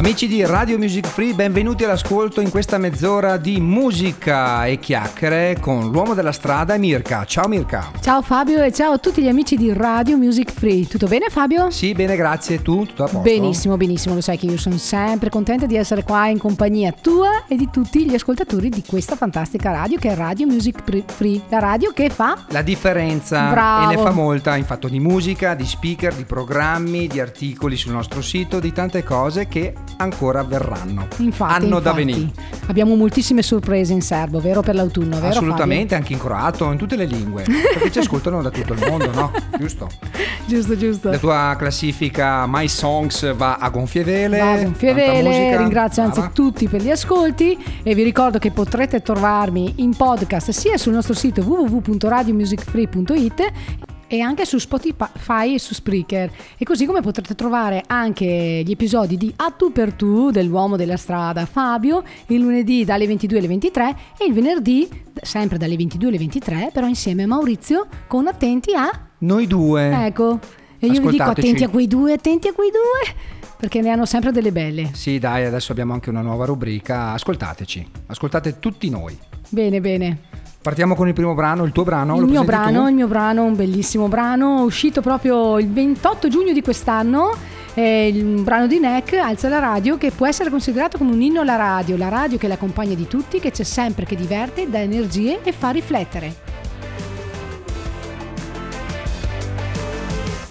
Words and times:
Amici 0.00 0.28
di 0.28 0.42
Radio 0.46 0.78
Music 0.78 1.06
Free, 1.06 1.34
benvenuti 1.34 1.84
all'ascolto 1.84 2.40
in 2.40 2.48
questa 2.48 2.78
mezz'ora 2.78 3.36
di 3.36 3.60
musica 3.60 4.64
e 4.64 4.78
chiacchiere 4.78 5.58
con 5.60 5.90
l'uomo 5.90 6.14
della 6.14 6.32
strada 6.32 6.78
Mirka. 6.78 7.26
Ciao 7.26 7.46
Mirka. 7.48 7.90
Ciao 8.00 8.22
Fabio 8.22 8.62
e 8.62 8.72
ciao 8.72 8.92
a 8.92 8.98
tutti 8.98 9.20
gli 9.20 9.28
amici 9.28 9.58
di 9.58 9.70
Radio 9.74 10.16
Music 10.16 10.52
Free. 10.52 10.86
Tutto 10.86 11.06
bene 11.06 11.26
Fabio? 11.28 11.68
Sì, 11.68 11.92
bene, 11.92 12.16
grazie. 12.16 12.62
Tu? 12.62 12.86
Tutto 12.86 13.02
a 13.02 13.08
posto? 13.08 13.20
Benissimo, 13.20 13.76
benissimo. 13.76 14.14
Lo 14.14 14.22
sai 14.22 14.38
che 14.38 14.46
io 14.46 14.56
sono 14.56 14.78
sempre 14.78 15.28
contenta 15.28 15.66
di 15.66 15.76
essere 15.76 16.02
qua 16.02 16.28
in 16.28 16.38
compagnia 16.38 16.94
tua 16.98 17.44
e 17.46 17.56
di 17.56 17.68
tutti 17.70 18.08
gli 18.08 18.14
ascoltatori 18.14 18.70
di 18.70 18.82
questa 18.86 19.16
fantastica 19.16 19.70
radio 19.70 19.98
che 19.98 20.08
è 20.08 20.14
Radio 20.14 20.46
Music 20.46 20.82
Free, 21.08 21.42
la 21.50 21.58
radio 21.58 21.92
che 21.92 22.08
fa 22.08 22.46
la 22.48 22.62
differenza 22.62 23.50
Bravo. 23.50 23.90
e 23.90 23.96
ne 23.96 24.02
fa 24.02 24.12
molta 24.12 24.56
in 24.56 24.64
fatto 24.64 24.88
di 24.88 24.98
musica, 24.98 25.52
di 25.52 25.66
speaker, 25.66 26.14
di 26.14 26.24
programmi, 26.24 27.06
di 27.06 27.20
articoli 27.20 27.76
sul 27.76 27.92
nostro 27.92 28.22
sito, 28.22 28.60
di 28.60 28.72
tante 28.72 29.02
cose 29.04 29.46
che 29.46 29.74
ancora 30.00 30.42
verranno. 30.42 31.06
Infatti, 31.18 31.52
Hanno 31.52 31.64
infatti, 31.66 31.82
da 31.82 31.92
venire. 31.92 32.30
Abbiamo 32.66 32.94
moltissime 32.94 33.42
sorprese 33.42 33.92
in 33.92 34.00
serbo, 34.02 34.40
vero 34.40 34.62
per 34.62 34.74
l'autunno, 34.74 35.16
vero 35.16 35.28
Assolutamente, 35.28 35.94
anche 35.94 36.12
in 36.12 36.18
croato, 36.18 36.70
in 36.70 36.76
tutte 36.78 36.96
le 36.96 37.06
lingue, 37.06 37.44
perché 37.44 37.90
ci 37.90 37.98
ascoltano 37.98 38.42
da 38.42 38.50
tutto 38.50 38.74
il 38.74 38.84
mondo, 38.88 39.10
no? 39.12 39.30
Giusto? 39.58 39.88
Fabio? 39.90 40.18
Giusto, 40.46 40.76
giusto. 40.76 41.10
La 41.10 41.18
tua 41.18 41.54
classifica 41.56 42.44
My 42.46 42.68
Songs 42.68 43.34
va 43.34 43.56
a 43.56 43.68
gonfie 43.70 44.04
vele. 44.04 44.38
Va 44.38 44.52
a 44.52 44.62
gonfie 44.62 44.92
vele, 44.94 45.56
ringrazio 45.56 46.02
anzi 46.02 46.18
Brava. 46.20 46.34
tutti 46.34 46.68
per 46.68 46.82
gli 46.82 46.90
ascolti 46.90 47.56
e 47.82 47.94
vi 47.94 48.02
ricordo 48.02 48.38
che 48.38 48.50
potrete 48.50 49.00
trovarmi 49.00 49.74
in 49.76 49.96
podcast 49.96 50.50
sia 50.50 50.76
sul 50.76 50.92
nostro 50.92 51.14
sito 51.14 51.40
www.radiomusicfree.it 51.42 53.52
e 54.12 54.20
anche 54.20 54.44
su 54.44 54.58
Spotify 54.58 55.54
e 55.54 55.60
su 55.60 55.72
Spreaker 55.72 56.32
e 56.58 56.64
così 56.64 56.84
come 56.84 57.00
potrete 57.00 57.36
trovare 57.36 57.84
anche 57.86 58.62
gli 58.64 58.70
episodi 58.72 59.16
di 59.16 59.32
A 59.36 59.52
tu 59.52 59.70
per 59.70 59.92
tu 59.92 60.32
dell'uomo 60.32 60.74
della 60.74 60.96
strada 60.96 61.46
Fabio 61.46 62.02
il 62.26 62.40
lunedì 62.40 62.84
dalle 62.84 63.06
22 63.06 63.38
alle 63.38 63.46
23 63.46 63.96
e 64.18 64.24
il 64.26 64.32
venerdì 64.32 64.88
sempre 65.22 65.58
dalle 65.58 65.76
22 65.76 66.08
alle 66.08 66.18
23 66.18 66.70
però 66.72 66.88
insieme 66.88 67.22
a 67.22 67.28
Maurizio 67.28 67.86
con 68.08 68.26
attenti 68.26 68.74
a 68.74 68.90
Noi 69.18 69.46
due. 69.46 70.06
ecco 70.06 70.40
e 70.80 70.86
io 70.88 71.00
vi 71.02 71.10
dico 71.10 71.22
attenti 71.22 71.62
a 71.62 71.68
quei 71.68 71.86
due 71.86 72.14
attenti 72.14 72.48
a 72.48 72.52
quei 72.52 72.70
due 72.70 73.14
perché 73.56 73.80
ne 73.80 73.90
hanno 73.90 74.06
sempre 74.06 74.32
delle 74.32 74.50
belle 74.50 74.90
Sì, 74.92 75.20
dai, 75.20 75.44
adesso 75.44 75.70
abbiamo 75.70 75.92
anche 75.92 76.08
una 76.08 76.22
nuova 76.22 76.46
rubrica. 76.46 77.12
Ascoltateci, 77.12 77.90
ascoltate 78.06 78.58
tutti 78.58 78.88
noi. 78.88 79.16
Bene, 79.50 79.80
bene. 79.82 80.18
Partiamo 80.62 80.94
con 80.94 81.08
il 81.08 81.14
primo 81.14 81.32
brano, 81.32 81.64
il 81.64 81.72
tuo 81.72 81.84
brano. 81.84 82.16
il 82.16 82.20
lo 82.20 82.26
mio 82.26 82.44
brano, 82.44 82.82
tu? 82.82 82.88
il 82.88 82.94
mio 82.94 83.06
brano, 83.06 83.44
un 83.44 83.56
bellissimo 83.56 84.08
brano, 84.08 84.62
uscito 84.62 85.00
proprio 85.00 85.58
il 85.58 85.70
28 85.70 86.28
giugno 86.28 86.52
di 86.52 86.60
quest'anno. 86.60 87.34
È 87.72 87.80
il 87.80 88.42
brano 88.42 88.66
di 88.66 88.78
Neck, 88.78 89.14
Alza 89.14 89.48
la 89.48 89.58
radio, 89.58 89.96
che 89.96 90.10
può 90.10 90.26
essere 90.26 90.50
considerato 90.50 90.98
come 90.98 91.12
un 91.12 91.22
inno 91.22 91.40
alla 91.40 91.56
radio, 91.56 91.96
la 91.96 92.08
radio 92.08 92.36
che 92.36 92.44
è 92.44 92.48
la 92.48 92.58
compagna 92.58 92.94
di 92.94 93.06
tutti, 93.06 93.40
che 93.40 93.50
c'è 93.50 93.62
sempre, 93.62 94.04
che 94.04 94.16
diverte, 94.16 94.68
dà 94.68 94.80
energie 94.80 95.40
e 95.42 95.52
fa 95.52 95.70
riflettere. 95.70 96.36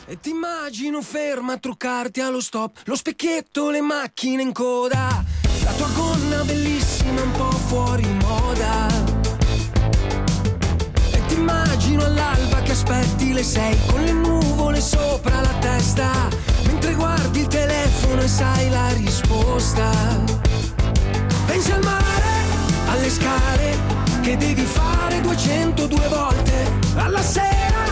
E 0.07 0.19
ti 0.19 0.31
immagino 0.31 1.03
ferma 1.03 1.53
a 1.53 1.57
truccarti 1.57 2.19
allo 2.19 2.41
stop 2.41 2.79
Lo 2.85 2.95
specchietto, 2.95 3.69
le 3.69 3.81
macchine 3.81 4.41
in 4.41 4.53
coda 4.53 5.23
La 5.63 5.71
tua 5.73 5.87
gonna 5.95 6.43
bellissima 6.43 7.21
un 7.21 7.31
po' 7.31 7.51
fuori 7.51 8.07
moda 8.19 9.08
all'alba 12.09 12.61
che 12.61 12.71
aspetti 12.71 13.33
le 13.33 13.43
sei 13.43 13.77
Con 13.87 14.03
le 14.03 14.11
nuvole 14.11 14.81
sopra 14.81 15.41
la 15.41 15.53
testa 15.59 16.09
Mentre 16.65 16.93
guardi 16.93 17.41
il 17.41 17.47
telefono 17.47 18.21
e 18.21 18.27
sai 18.27 18.69
la 18.69 18.89
risposta 18.93 19.89
Pensi 21.45 21.71
al 21.71 21.83
mare, 21.83 22.31
alle 22.87 23.09
scale 23.09 23.77
Che 24.21 24.37
devi 24.37 24.63
fare 24.63 25.21
202 25.21 26.07
volte 26.07 26.71
Alla 26.95 27.21
sera, 27.21 27.83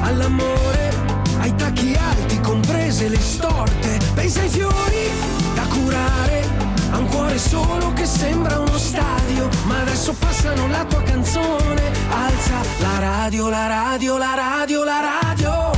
all'amore 0.00 1.14
ai 1.38 1.54
tacchi 1.54 1.94
alti, 1.94 2.40
comprese 2.40 3.08
le 3.08 3.20
storte. 3.20 3.98
Pensa 4.14 4.40
ai 4.40 4.48
fiori 4.48 5.08
da 5.54 5.62
curare, 5.68 6.44
a 6.90 6.98
un 6.98 7.06
cuore 7.08 7.38
solo 7.38 7.92
che 7.92 8.06
sembra 8.06 8.58
uno 8.58 8.78
stadio. 8.78 9.48
Ma 9.66 9.80
adesso 9.80 10.14
passano 10.14 10.66
la 10.68 10.84
tua 10.84 11.02
canzone. 11.02 11.92
Alza 12.10 12.60
la 12.80 12.98
radio, 12.98 13.48
la 13.48 13.66
radio, 13.66 14.16
la 14.16 14.34
radio, 14.34 14.84
la 14.84 15.00
radio. 15.00 15.75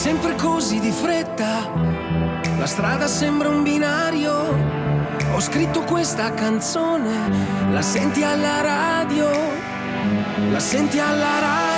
Sempre 0.00 0.34
così 0.34 0.80
di 0.80 0.92
fretta, 0.92 1.70
la 2.58 2.64
strada 2.64 3.06
sembra 3.06 3.50
un 3.50 3.62
binario. 3.62 4.32
Ho 5.34 5.40
scritto 5.40 5.82
questa 5.82 6.32
canzone, 6.32 7.70
la 7.70 7.82
senti 7.82 8.22
alla 8.22 8.62
radio, 8.62 9.28
la 10.50 10.58
senti 10.58 10.98
alla 10.98 11.38
radio, 11.38 11.69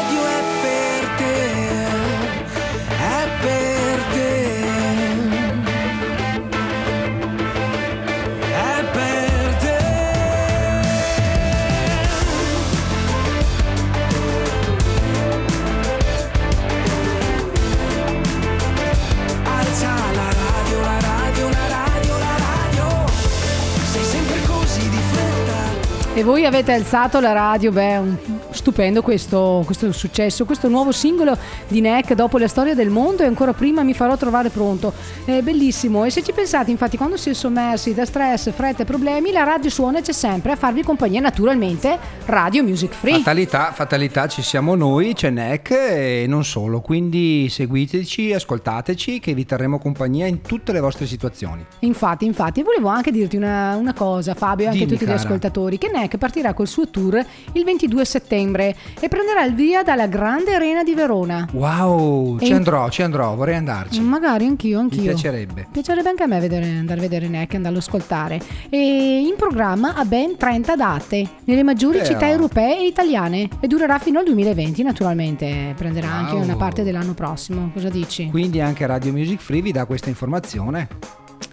E 26.15 26.23
voi 26.23 26.45
avete 26.45 26.73
alzato 26.73 27.21
la 27.21 27.33
radio, 27.33 27.73
beh, 27.73 27.97
un, 27.97 28.17
stupendo 28.63 29.03
questo, 29.03 29.63
questo 29.65 29.91
successo, 29.91 30.45
questo 30.45 30.69
nuovo 30.69 30.93
singolo 30.93 31.37
di 31.67 31.81
Neck 31.81 32.15
dopo 32.15 32.39
la 32.39 32.47
storia 32.47 32.77
del 32.77 32.91
mondo 32.91 33.25
e 33.25 33.27
ancora 33.27 33.53
prima 33.53 33.83
mi 33.83 33.93
farò 33.93 34.17
trovare 34.17 34.51
pronto. 34.51 34.93
È 35.25 35.41
bellissimo 35.41 36.05
e 36.05 36.11
se 36.11 36.23
ci 36.23 36.33
pensate 36.33 36.71
infatti 36.71 36.97
quando 36.97 37.17
si 37.17 37.31
è 37.31 37.33
sommersi 37.33 37.93
da 37.93 38.05
stress, 38.05 38.53
fretta 38.53 38.83
e 38.83 38.87
problemi 38.87 39.33
la 39.33 39.43
radio 39.43 39.69
suona 39.69 39.99
e 39.99 40.03
c'è 40.03 40.13
sempre 40.13 40.53
a 40.53 40.57
farvi 40.57 40.85
compagnia 40.85 41.21
naturalmente 41.21 41.99
Radio 42.27 42.63
Music 42.63 42.93
Free. 42.93 43.15
Fatalità, 43.15 43.73
fatalità 43.73 44.29
ci 44.29 44.43
siamo 44.43 44.77
noi, 44.77 45.13
c'è 45.13 45.31
Neck 45.31 45.71
e 45.73 46.27
non 46.29 46.45
solo, 46.45 46.81
quindi 46.81 47.49
seguiteci, 47.51 48.33
ascoltateci 48.33 49.19
che 49.19 49.35
vi 49.35 49.45
terremo 49.45 49.81
compagnia 49.81 50.27
in 50.27 50.41
tutte 50.41 50.71
le 50.71 50.79
vostre 50.79 51.07
situazioni. 51.07 51.67
Infatti, 51.81 52.27
infatti, 52.27 52.63
volevo 52.63 52.87
anche 52.87 53.11
dirti 53.11 53.37
una, 53.37 53.75
una 53.75 53.93
cosa 53.93 54.35
Fabio 54.35 54.67
e 54.67 54.69
anche 54.69 54.79
Dimmi, 54.85 54.93
tutti 54.93 55.05
cara. 55.05 55.17
gli 55.17 55.21
ascoltatori 55.21 55.79
che 55.79 55.91
NEC 55.93 56.17
partirà 56.17 56.55
col 56.55 56.69
suo 56.69 56.89
tour 56.89 57.21
il 57.55 57.65
22 57.65 58.05
settembre 58.05 58.51
e 58.61 59.09
prenderà 59.09 59.45
il 59.45 59.55
via 59.55 59.83
dalla 59.83 60.07
grande 60.07 60.55
arena 60.55 60.83
di 60.83 60.95
Verona. 60.95 61.49
Wow, 61.53 62.37
E 62.39 62.45
ci 62.45 62.51
in- 62.51 62.57
andrò, 62.57 62.89
ci 62.91 63.03
andrò, 63.03 63.35
vorrei 63.35 63.57
andarci. 63.57 64.01
Magari 64.01 64.47
anch'io, 64.47 64.79
Mi 64.79 64.83
anch'io. 64.85 65.03
piacerebbe. 65.03 65.67
Piacerebbe 65.71 66.09
anche 66.09 66.23
a 66.23 66.27
me 66.27 66.39
vedere, 66.41 66.65
andare 66.67 66.99
a 66.99 67.03
vedere 67.03 67.29
NEC 67.29 67.53
e 67.53 67.57
andarlo 67.57 67.79
ad 67.79 67.85
ascoltare. 67.87 68.41
E 68.69 69.21
in 69.27 69.35
programma 69.37 69.95
ha 69.95 70.05
ben 70.05 70.37
30 70.37 70.77
date 70.77 71.27
nelle 71.45 71.63
maggiori 71.63 71.99
Però. 71.99 72.11
città 72.11 72.29
europee 72.29 72.79
e 72.79 72.87
italiane 72.87 73.49
e 73.61 73.67
durerà 73.67 73.99
fino 73.99 74.19
al 74.19 74.25
2020 74.25 74.83
naturalmente. 74.83 75.75
Prenderà 75.77 76.09
anche 76.11 76.35
Wow. 76.35 76.43
una 76.43 76.57
parte 76.57 76.83
dell'anno 76.83 77.15
prossimo. 77.15 77.71
Cosa 77.73 77.89
dici? 77.89 78.29
Quindi 78.31 78.61
anche 78.61 78.87
Radio 78.87 79.13
Music 79.13 79.41
Free 79.41 79.63
vi 79.63 79.73
dà 79.73 79.85
questa 79.87 80.09
informazione. 80.09 80.89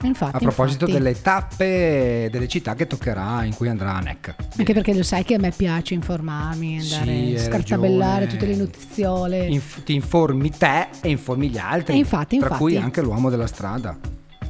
Infatti, 0.04 0.36
A 0.36 0.40
proposito 0.40 0.86
infatti. 0.86 1.04
delle 1.04 1.22
tappe 1.22 2.30
delle 2.32 2.48
città 2.48 2.76
che 2.76 2.88
toccherà, 2.88 3.44
in 3.44 3.54
cui 3.56 3.68
andrà 3.68 3.96
a 3.96 4.00
NEC. 4.00 4.36
Anche 4.58 4.74
perché 4.74 4.94
lo 4.94 5.04
sai 5.04 5.24
che 5.24 5.36
a 5.36 5.40
me 5.40 5.52
piace 5.56 5.94
informarmi, 5.94 6.80
andare 6.80 7.12
Sì, 7.16 7.36
a 7.36 7.40
scartabellare 7.44 8.26
ragione. 8.26 8.28
tutte 8.40 8.46
le 8.46 8.56
notiziole. 8.56 9.46
Inf- 9.46 9.84
ti 9.84 9.94
informi 9.94 10.50
te 10.52 10.88
e 11.02 11.10
informi 11.10 11.50
gli 11.50 11.58
altri. 11.58 11.98
Infatti, 11.98 12.38
Tra 12.38 12.48
infatti. 12.48 12.62
cui 12.64 12.78
anche 12.78 13.02
l'uomo 13.02 13.30
della 13.30 13.48
strada. 13.48 13.98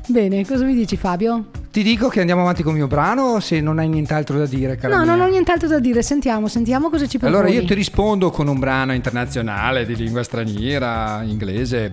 Bene, 0.07 0.43
cosa 0.43 0.63
mi 0.65 0.73
dici 0.73 0.97
Fabio? 0.97 1.49
Ti 1.71 1.83
dico 1.83 2.07
che 2.07 2.19
andiamo 2.19 2.41
avanti 2.41 2.63
con 2.63 2.71
il 2.71 2.79
mio 2.79 2.87
brano 2.87 3.39
se 3.39 3.61
non 3.61 3.77
hai 3.77 3.87
nient'altro 3.87 4.39
da 4.39 4.47
dire, 4.47 4.75
cara 4.75 4.95
no, 4.97 5.03
mia. 5.03 5.13
non 5.15 5.21
ho 5.27 5.29
nient'altro 5.29 5.67
da 5.67 5.77
dire, 5.77 6.01
sentiamo, 6.01 6.47
sentiamo 6.47 6.89
cosa 6.89 7.07
ci 7.07 7.19
proponi. 7.19 7.39
Allora 7.43 7.53
io 7.53 7.63
ti 7.63 7.75
rispondo 7.75 8.31
con 8.31 8.47
un 8.47 8.57
brano 8.57 8.93
internazionale 8.95 9.85
di 9.85 9.95
lingua 9.95 10.23
straniera, 10.23 11.21
inglese. 11.23 11.91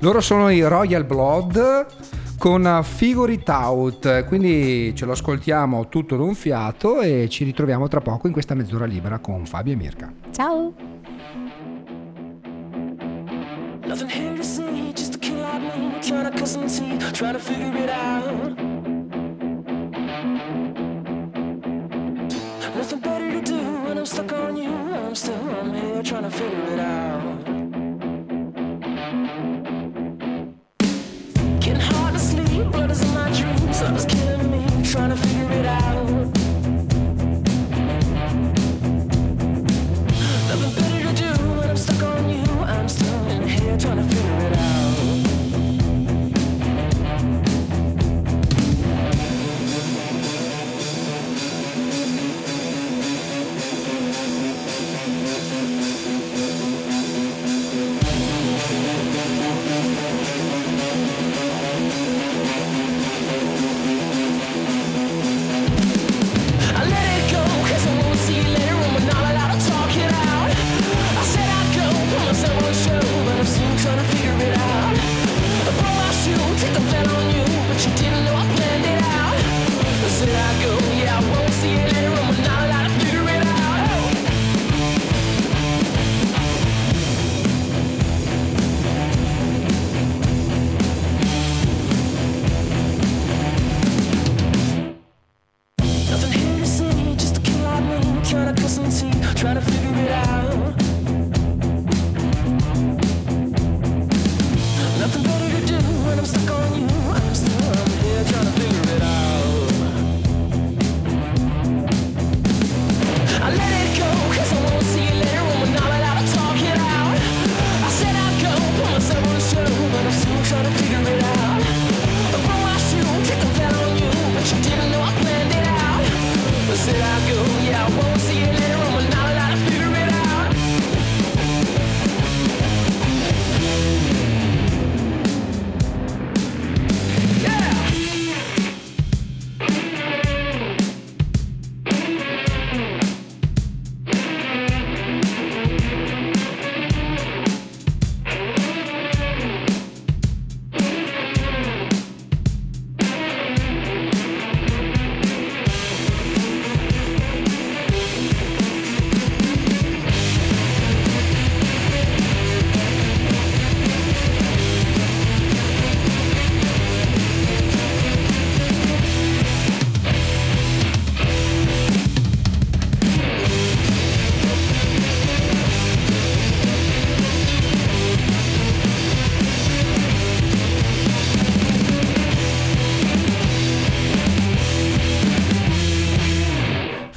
Loro 0.00 0.20
sono 0.20 0.50
i 0.50 0.60
Royal 0.62 1.04
Blood 1.04 1.86
con 2.38 2.64
uh, 2.64 2.82
Figure 2.82 3.32
It 3.32 3.48
Out, 3.48 4.24
quindi 4.26 4.94
ce 4.94 5.04
lo 5.04 5.12
ascoltiamo 5.12 5.88
tutto 5.88 6.16
d'un 6.16 6.34
fiato 6.34 7.00
e 7.00 7.28
ci 7.28 7.44
ritroviamo 7.44 7.88
tra 7.88 8.00
poco 8.00 8.26
in 8.26 8.32
questa 8.32 8.54
mezz'ora 8.54 8.84
libera 8.84 9.18
con 9.18 9.46
Fabio 9.46 9.72
e 9.72 9.76
Mirka. 9.76 10.12
Ciao! 10.30 10.74
Nothing 13.86 14.08
here 14.08 14.34
to 14.34 14.42
see, 14.42 14.92
just 14.94 15.14
a 15.14 15.18
kid 15.18 15.36
like 15.36 15.60
me 15.60 16.00
Trying 16.00 16.24
to 16.24 16.36
cut 16.36 16.48
some 16.48 16.66
teeth, 16.66 17.12
trying 17.12 17.34
to 17.34 17.38
figure 17.38 17.76
it 17.76 17.90
out 17.90 18.56
Nothing 22.74 23.00
better 23.00 23.30
to 23.30 23.40
do 23.42 23.56
when 23.84 23.98
I'm 23.98 24.06
stuck 24.06 24.32
on 24.32 24.56
you 24.56 24.70
I'm 24.70 25.14
still 25.14 25.34
on 25.60 25.74
here 25.74 26.02
trying 26.02 26.24
to 26.24 26.30
figure 26.30 26.72
it 26.72 26.80
out 26.80 27.53
blood 32.70 32.90
is 32.90 33.02
in 33.02 33.14
my 33.14 33.30
dreams 33.32 33.82
Love 33.82 33.96
is 33.96 34.04
killing 34.04 34.50
me, 34.50 34.90
trying 34.90 35.10
to 35.10 35.16
figure 35.16 35.52
it 35.52 35.66
out 35.66 36.23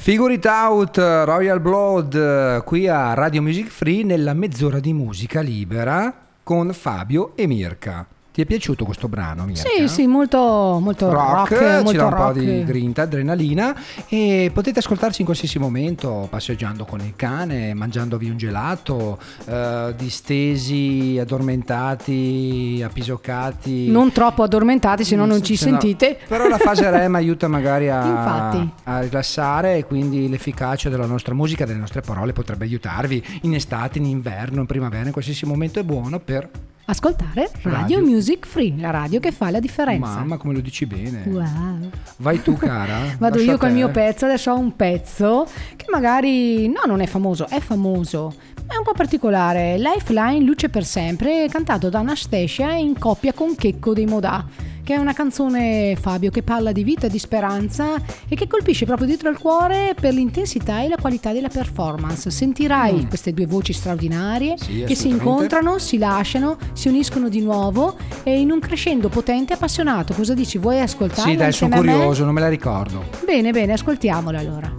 Figure 0.08 0.32
It 0.32 0.46
Out, 0.46 0.96
Royal 0.96 1.60
Blood, 1.60 2.64
qui 2.64 2.88
a 2.88 3.12
Radio 3.12 3.42
Music 3.42 3.66
Free 3.66 4.04
nella 4.04 4.32
mezz'ora 4.32 4.80
di 4.80 4.94
musica 4.94 5.42
libera 5.42 6.28
con 6.42 6.72
Fabio 6.72 7.32
e 7.36 7.46
Mirka. 7.46 8.06
Ti 8.38 8.44
è 8.44 8.46
piaciuto 8.46 8.84
questo 8.84 9.08
brano, 9.08 9.46
Mirka? 9.46 9.68
Sì, 9.68 9.88
sì, 9.88 10.06
molto, 10.06 10.78
molto 10.80 11.10
rock, 11.10 11.50
rock, 11.50 11.78
ci 11.78 11.82
molto 11.82 11.98
dà 11.98 12.06
un 12.06 12.14
po' 12.14 12.38
di 12.38 12.62
grinta, 12.62 13.02
adrenalina 13.02 13.76
e 14.06 14.52
potete 14.54 14.78
ascoltarci 14.78 15.22
in 15.22 15.26
qualsiasi 15.26 15.58
momento 15.58 16.28
passeggiando 16.30 16.84
con 16.84 17.00
il 17.00 17.14
cane, 17.16 17.74
mangiandovi 17.74 18.30
un 18.30 18.36
gelato, 18.36 19.18
eh, 19.44 19.92
distesi, 19.96 21.18
addormentati, 21.20 22.80
appisoccati. 22.80 23.90
Non 23.90 24.12
troppo 24.12 24.44
addormentati, 24.44 25.02
se 25.02 25.16
no 25.16 25.26
non 25.26 25.42
ci 25.42 25.56
Se 25.56 25.68
no- 25.68 25.80
sentite. 25.80 26.16
Però 26.28 26.46
la 26.46 26.58
fase 26.58 26.88
REM 26.94 27.16
aiuta 27.16 27.48
magari 27.48 27.90
a, 27.90 28.50
a 28.84 29.00
rilassare 29.00 29.78
e 29.78 29.84
quindi 29.84 30.28
l'efficacia 30.28 30.88
della 30.88 31.06
nostra 31.06 31.34
musica, 31.34 31.64
delle 31.66 31.80
nostre 31.80 32.02
parole 32.02 32.32
potrebbe 32.32 32.66
aiutarvi 32.66 33.40
in 33.42 33.54
estate, 33.54 33.98
in 33.98 34.04
inverno, 34.04 34.60
in 34.60 34.66
primavera, 34.66 35.06
in 35.06 35.12
qualsiasi 35.12 35.44
momento 35.44 35.80
è 35.80 35.82
buono 35.82 36.20
per... 36.20 36.48
Ascoltare 36.90 37.50
Radio, 37.64 37.98
Radio. 37.98 38.00
Music 38.00 38.46
Free, 38.46 38.72
la 38.78 38.88
radio 38.88 39.20
che 39.20 39.30
fa 39.30 39.50
la 39.50 39.60
differenza. 39.60 40.06
Mamma, 40.08 40.38
come 40.38 40.54
lo 40.54 40.60
dici 40.60 40.86
bene. 40.86 41.22
Wow. 41.26 41.90
Vai 42.16 42.40
tu 42.40 42.54
cara. 42.56 43.14
Vado 43.18 43.38
io 43.40 43.58
col 43.58 43.72
mio 43.72 43.90
pezzo, 43.90 44.24
adesso 44.24 44.52
ho 44.52 44.58
un 44.58 44.74
pezzo 44.74 45.46
che 45.76 45.84
magari 45.90 46.66
no, 46.66 46.80
non 46.86 47.02
è 47.02 47.06
famoso, 47.06 47.46
è 47.46 47.60
famoso, 47.60 48.32
ma 48.66 48.72
è 48.72 48.78
un 48.78 48.84
po' 48.84 48.94
particolare. 48.94 49.76
Lifeline 49.76 50.42
Luce 50.42 50.70
per 50.70 50.86
sempre, 50.86 51.46
cantato 51.50 51.90
da 51.90 51.98
Anastasia 51.98 52.72
in 52.72 52.98
coppia 52.98 53.34
con 53.34 53.54
Checco 53.54 53.92
dei 53.92 54.06
Modà, 54.06 54.46
che 54.88 54.94
è 54.94 54.96
una 54.96 55.12
canzone 55.12 55.96
Fabio 56.00 56.30
che 56.30 56.42
parla 56.42 56.72
di 56.72 56.82
vita 56.82 57.08
e 57.08 57.10
di 57.10 57.18
speranza 57.18 57.96
e 58.26 58.34
che 58.34 58.46
colpisce 58.46 58.86
proprio 58.86 59.06
dietro 59.06 59.28
al 59.28 59.38
cuore 59.38 59.94
per 60.00 60.14
l'intensità 60.14 60.80
e 60.80 60.88
la 60.88 60.96
qualità 60.98 61.30
della 61.30 61.48
performance. 61.48 62.30
Sentirai 62.30 63.06
queste 63.06 63.34
due 63.34 63.44
voci 63.44 63.74
straordinarie 63.74 64.06
Mm. 64.08 64.56
Sì, 64.56 64.84
che 64.86 64.94
si 64.94 65.08
incontrano, 65.08 65.78
si 65.78 65.98
lasciano, 65.98 66.56
si 66.72 66.88
uniscono 66.88 67.28
di 67.28 67.42
nuovo 67.42 67.96
e 68.22 68.40
in 68.40 68.50
un 68.50 68.60
crescendo 68.60 69.10
potente 69.10 69.52
e 69.52 69.56
appassionato. 69.56 70.14
Cosa 70.14 70.32
dici? 70.32 70.56
Vuoi 70.56 70.80
ascoltarla 70.80 71.30
Sì, 71.30 71.36
dai, 71.36 71.52
sono 71.52 71.76
curioso, 71.76 72.24
non 72.24 72.32
me 72.32 72.40
la 72.40 72.48
ricordo. 72.48 73.04
Bene, 73.26 73.50
bene, 73.52 73.74
ascoltiamola 73.74 74.38
allora. 74.38 74.72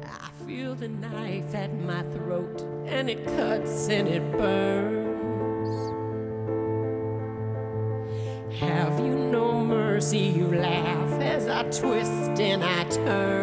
I 0.00 0.30
feel 0.46 0.76
the 0.76 0.88
knife 0.88 1.56
at 1.56 1.70
my 1.72 2.04
throat, 2.12 2.62
and 2.86 3.08
it 3.08 3.24
cuts 3.24 3.88
and 3.88 4.06
it 4.06 4.22
burns. 4.36 5.01
Have 8.62 9.00
you 9.00 9.16
no 9.16 9.60
mercy? 9.60 10.18
You 10.18 10.46
laugh 10.46 11.20
as 11.20 11.48
I 11.48 11.64
twist 11.64 12.40
and 12.40 12.62
I 12.62 12.84
turn, 12.84 13.41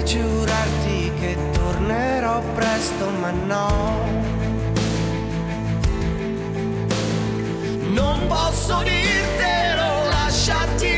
Vorrei 0.00 0.04
giurarti 0.04 1.12
che 1.20 1.36
tornerò 1.52 2.40
presto, 2.54 3.10
ma 3.20 3.30
no. 3.30 3.98
Non 7.90 8.26
posso 8.26 8.82
dirtelo, 8.82 10.08
lasciarti 10.08 10.89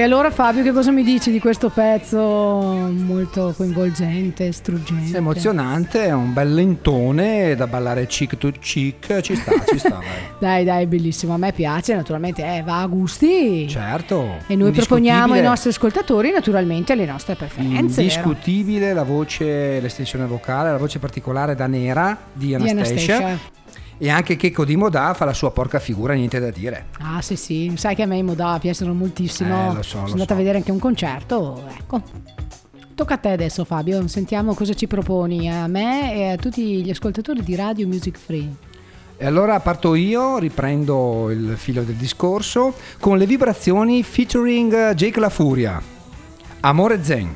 E 0.00 0.02
allora 0.02 0.30
Fabio, 0.30 0.62
che 0.62 0.72
cosa 0.72 0.90
mi 0.92 1.02
dici 1.02 1.30
di 1.30 1.38
questo 1.38 1.68
pezzo 1.68 2.18
molto 2.18 3.52
coinvolgente, 3.54 4.50
struggente? 4.50 5.12
È 5.12 5.18
emozionante, 5.18 6.06
è 6.06 6.12
un 6.12 6.32
bel 6.32 6.54
lentone 6.54 7.54
da 7.54 7.66
ballare 7.66 8.06
cheek 8.06 8.38
to 8.38 8.50
cheek, 8.58 9.20
ci 9.20 9.36
sta, 9.36 9.52
ci 9.68 9.78
sta. 9.78 10.00
Dai, 10.40 10.64
dai, 10.64 10.86
bellissimo, 10.86 11.34
a 11.34 11.36
me 11.36 11.52
piace, 11.52 11.94
naturalmente 11.94 12.42
eh, 12.42 12.62
va 12.62 12.80
a 12.80 12.86
gusti. 12.86 13.68
Certo. 13.68 14.38
E 14.46 14.56
noi 14.56 14.70
proponiamo 14.70 15.34
ai 15.34 15.42
nostri 15.42 15.68
ascoltatori 15.68 16.30
naturalmente 16.30 16.94
le 16.94 17.04
nostre 17.04 17.34
preferenze. 17.34 17.76
vero? 17.76 18.00
Indiscutibile 18.00 18.94
la 18.94 19.02
voce, 19.02 19.80
l'estensione 19.80 20.24
vocale, 20.24 20.70
la 20.70 20.78
voce 20.78 20.98
particolare 20.98 21.54
da 21.54 21.66
nera 21.66 22.16
di 22.32 22.46
Di 22.46 22.54
Anastasia. 22.54 23.38
E 24.02 24.08
anche 24.08 24.36
Checco 24.36 24.64
di 24.64 24.76
Modà 24.76 25.12
fa 25.12 25.26
la 25.26 25.34
sua 25.34 25.50
porca 25.50 25.78
figura, 25.78 26.14
niente 26.14 26.40
da 26.40 26.50
dire. 26.50 26.86
Ah 27.00 27.20
sì 27.20 27.36
sì, 27.36 27.70
sai 27.76 27.94
che 27.94 28.02
a 28.02 28.06
me 28.06 28.16
i 28.16 28.22
Modà 28.22 28.58
piacciono 28.58 28.94
moltissimo. 28.94 29.72
Eh, 29.72 29.74
lo 29.74 29.82
so, 29.82 29.90
Sono 29.90 30.04
lo 30.06 30.12
andata 30.12 30.28
so. 30.28 30.32
a 30.32 30.36
vedere 30.36 30.56
anche 30.56 30.70
un 30.70 30.78
concerto, 30.78 31.62
ecco. 31.68 32.02
Tocca 32.94 33.14
a 33.14 33.18
te 33.18 33.28
adesso 33.28 33.64
Fabio, 33.66 34.08
sentiamo 34.08 34.54
cosa 34.54 34.72
ci 34.72 34.86
proponi 34.86 35.50
a 35.50 35.66
me 35.66 36.14
e 36.14 36.30
a 36.30 36.36
tutti 36.36 36.82
gli 36.82 36.88
ascoltatori 36.88 37.42
di 37.42 37.54
Radio 37.54 37.86
Music 37.86 38.18
Free. 38.18 38.48
E 39.18 39.26
allora 39.26 39.60
parto 39.60 39.94
io, 39.94 40.38
riprendo 40.38 41.30
il 41.30 41.52
filo 41.58 41.82
del 41.82 41.96
discorso 41.96 42.74
con 42.98 43.18
le 43.18 43.26
vibrazioni 43.26 44.02
featuring 44.02 44.94
Jake 44.94 45.20
La 45.20 45.28
Furia. 45.28 45.78
Amore 46.60 47.04
Zen. 47.04 47.34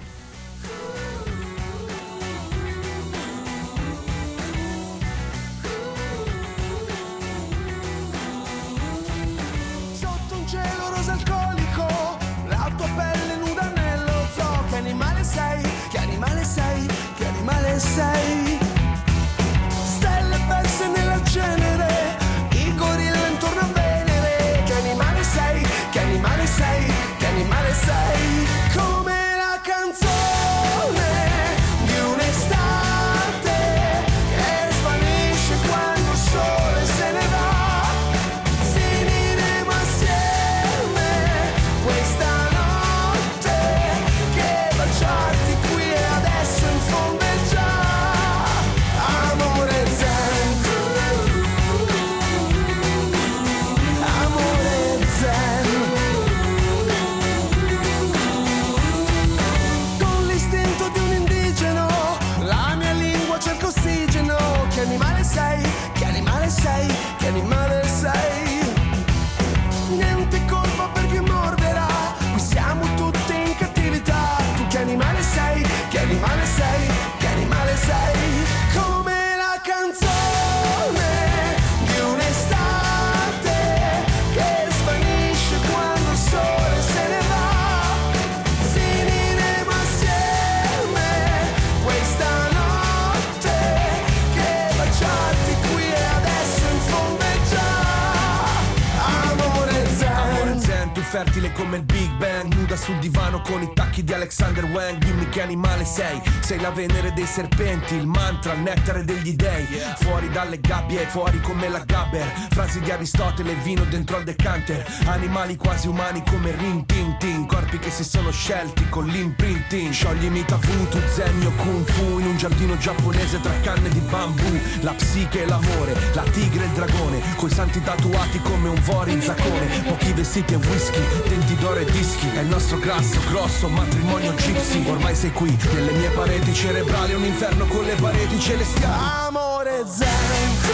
Sul 102.85 102.99
divano 102.99 103.41
con 103.41 103.63
i 103.63 103.71
tacchi 103.73 104.05
di 104.05 104.13
Alexander 104.13 104.65
Wang 104.65 104.99
Dimmi 104.99 105.27
che 105.31 105.41
animale 105.41 105.87
sei. 105.87 106.21
Sei 106.41 106.61
la 106.61 106.71
venere 106.71 107.15
dei 107.15 107.25
serpenti 107.25 107.95
Il 107.95 108.07
mantra, 108.07 108.53
il 108.53 108.61
nettare 108.61 109.05
degli 109.05 109.33
dei. 109.33 109.67
Fuori 110.01 110.29
dalle 110.29 110.61
gabbie, 110.61 111.07
fuori 111.07 111.41
come 111.41 111.71
la 111.71 111.79
gabber 111.79 112.27
Frasi 112.51 112.81
di 112.81 112.91
Aristotele, 112.91 113.55
vino 113.63 113.85
dentro 113.85 114.17
al 114.17 114.25
decanter. 114.25 114.85
Animali 115.07 115.57
quasi 115.57 115.89
umani 115.89 116.23
come 116.29 116.55
Rin 116.59 116.85
Tin 116.85 117.17
Tin. 117.19 117.47
Corpi 117.47 117.79
che 117.79 117.91
si 117.91 118.05
sono 118.05 118.31
scelti 118.31 118.87
con 118.91 119.07
l'imprinting. 119.07 119.91
Scioglimi 119.91 120.45
tabù, 120.45 120.89
tu 120.91 120.99
zen 121.09 121.47
o 121.47 121.53
kung 121.63 121.87
fu 121.87 122.19
In 122.19 122.27
un 122.27 122.37
giardino 122.37 122.77
giapponese 122.77 123.41
tra 123.41 123.53
canne 123.63 123.89
di 123.89 124.01
bambù. 124.01 124.61
La 124.83 124.93
psiche 124.93 125.45
e 125.45 125.47
l'amore, 125.47 125.97
la 126.13 126.25
tigre 126.25 126.65
e 126.65 126.67
il 126.67 126.73
dragone 126.73 127.23
Coi 127.37 127.51
santi 127.51 127.83
tatuati 127.83 128.41
come 128.41 128.69
un 128.69 128.81
vori 128.83 129.13
in 129.13 129.23
zaccone 129.23 129.83
Pochi 129.87 130.13
vestiti 130.13 130.53
e 130.53 130.57
whisky, 130.57 131.01
denti 131.29 131.55
d'oro 131.57 131.77
e 131.77 131.85
dischi 131.87 132.29
È 132.29 132.41
il 132.41 132.49
nostro 132.49 132.74
grasso, 132.79 133.21
grosso 133.29 133.69
matrimonio 133.69 134.35
gypsy. 134.35 134.89
Ormai 134.89 135.15
sei 135.15 135.33
qui, 135.33 135.57
nelle 135.73 135.93
mie 135.93 136.11
pareti 136.11 136.53
cerebrali 136.53 137.15
Un 137.15 137.25
inferno 137.25 137.67
con 137.67 137.85
le 137.85 137.95
pareti 137.95 138.39
celestiali. 138.39 139.03
Amore 139.27 139.85
zen 139.87 140.74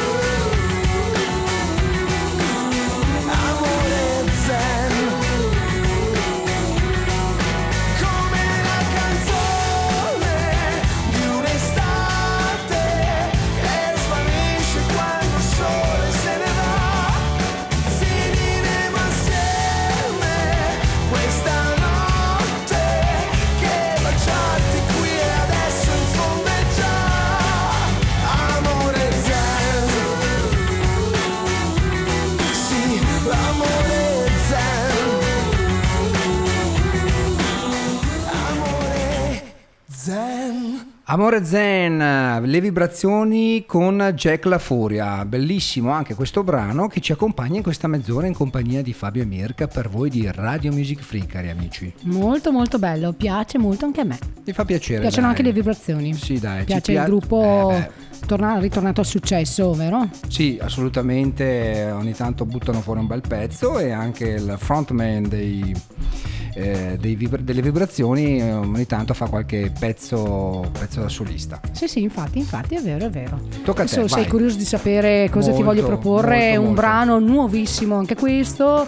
Amore 41.13 41.45
Zen, 41.45 42.41
le 42.45 42.61
vibrazioni 42.61 43.65
con 43.67 44.13
Jack 44.15 44.45
La 44.45 44.61
Furia. 44.61 45.25
Bellissimo 45.25 45.91
anche 45.91 46.15
questo 46.15 46.45
brano 46.45 46.87
che 46.87 47.01
ci 47.01 47.11
accompagna 47.11 47.57
in 47.57 47.65
questa 47.65 47.89
mezz'ora 47.89 48.29
in 48.29 48.33
compagnia 48.33 48.81
di 48.81 48.93
Fabio 48.93 49.23
e 49.23 49.25
Mirka 49.25 49.67
per 49.67 49.89
voi 49.89 50.09
di 50.09 50.31
Radio 50.33 50.71
Music 50.71 51.01
Free, 51.01 51.27
cari 51.27 51.51
amici. 51.51 51.93
Molto 52.03 52.53
molto 52.53 52.79
bello, 52.79 53.13
piace 53.13 53.59
molto 53.59 53.87
anche 53.87 54.03
a 54.03 54.05
me. 54.05 54.19
Mi 54.45 54.53
fa 54.53 54.65
piacere. 54.65 55.01
Piacciono 55.01 55.23
dai. 55.27 55.31
anche 55.31 55.43
le 55.43 55.53
vibrazioni. 55.53 56.15
Sì, 56.15 56.39
dai. 56.39 56.63
Piace 56.63 56.93
pia- 56.93 57.03
il 57.03 57.09
gruppo 57.09 57.71
Eh, 57.73 57.91
torna- 58.27 58.61
ritornato 58.61 59.01
al 59.01 59.07
successo, 59.07 59.73
vero? 59.73 60.09
Sì, 60.29 60.59
assolutamente. 60.63 61.91
Ogni 61.93 62.13
tanto 62.15 62.45
buttano 62.47 62.81
fuori 62.83 63.01
un 63.01 63.09
bel 63.09 63.23
pezzo 63.27 63.81
e 63.81 63.91
anche 63.91 64.29
il 64.29 64.55
frontman 64.57 65.29
dei, 65.29 65.75
eh, 66.54 66.97
dei 67.00 67.15
vibra- 67.15 67.41
delle 67.43 67.63
vibrazioni 67.63 68.41
eh, 68.41 68.52
ogni 68.52 68.86
tanto 68.86 69.15
fa 69.15 69.26
qualche 69.28 69.73
pezzo, 69.78 70.71
pezzo 70.78 71.00
da 71.00 71.08
solista. 71.08 71.60
Sì, 71.73 71.89
sì, 71.89 72.02
infatti, 72.02 72.39
infatti, 72.39 72.75
è 72.76 72.80
vero, 72.80 73.06
è 73.06 73.10
vero. 73.10 73.39
Tocca 73.65 73.82
a 73.82 73.86
te, 73.86 73.95
Adesso 73.95 74.08
sei 74.08 74.23
vai. 74.23 74.30
curioso 74.30 74.56
di 74.56 74.65
sapere 74.65 75.28
cosa 75.30 75.50
ti 75.52 75.63
Molto, 75.63 75.65
voglio 75.65 75.86
proporre. 75.86 76.39
molto, 76.39 76.58
un 76.60 76.67
molto. 76.67 76.80
brano 76.80 77.19
nuovissimo, 77.19 77.97
anche 77.97 78.15
questo. 78.15 78.86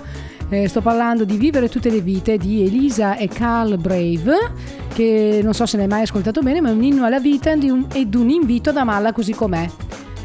Eh, 0.49 0.69
sto 0.69 0.83
parlando 0.83 1.25
di 1.25 1.39
Vivere 1.39 1.71
tutte 1.71 1.89
le 1.89 2.03
vite 2.03 2.37
di 2.37 2.63
Elisa 2.67 3.17
e 3.17 3.27
Carl 3.27 3.79
Brave, 3.79 4.35
che 4.93 5.41
non 5.43 5.55
so 5.55 5.65
se 5.65 5.79
l'hai 5.79 5.87
mai 5.87 6.03
ascoltato 6.03 6.43
bene, 6.43 6.61
ma 6.61 6.69
è 6.69 6.73
un 6.73 6.83
inno 6.83 7.05
alla 7.07 7.21
vita 7.21 7.53
ed 7.53 7.63
un, 7.63 7.87
ed 7.93 8.15
un 8.15 8.29
invito 8.29 8.69
ad 8.69 8.77
amarla 8.77 9.13
così 9.13 9.33
com'è. 9.33 9.67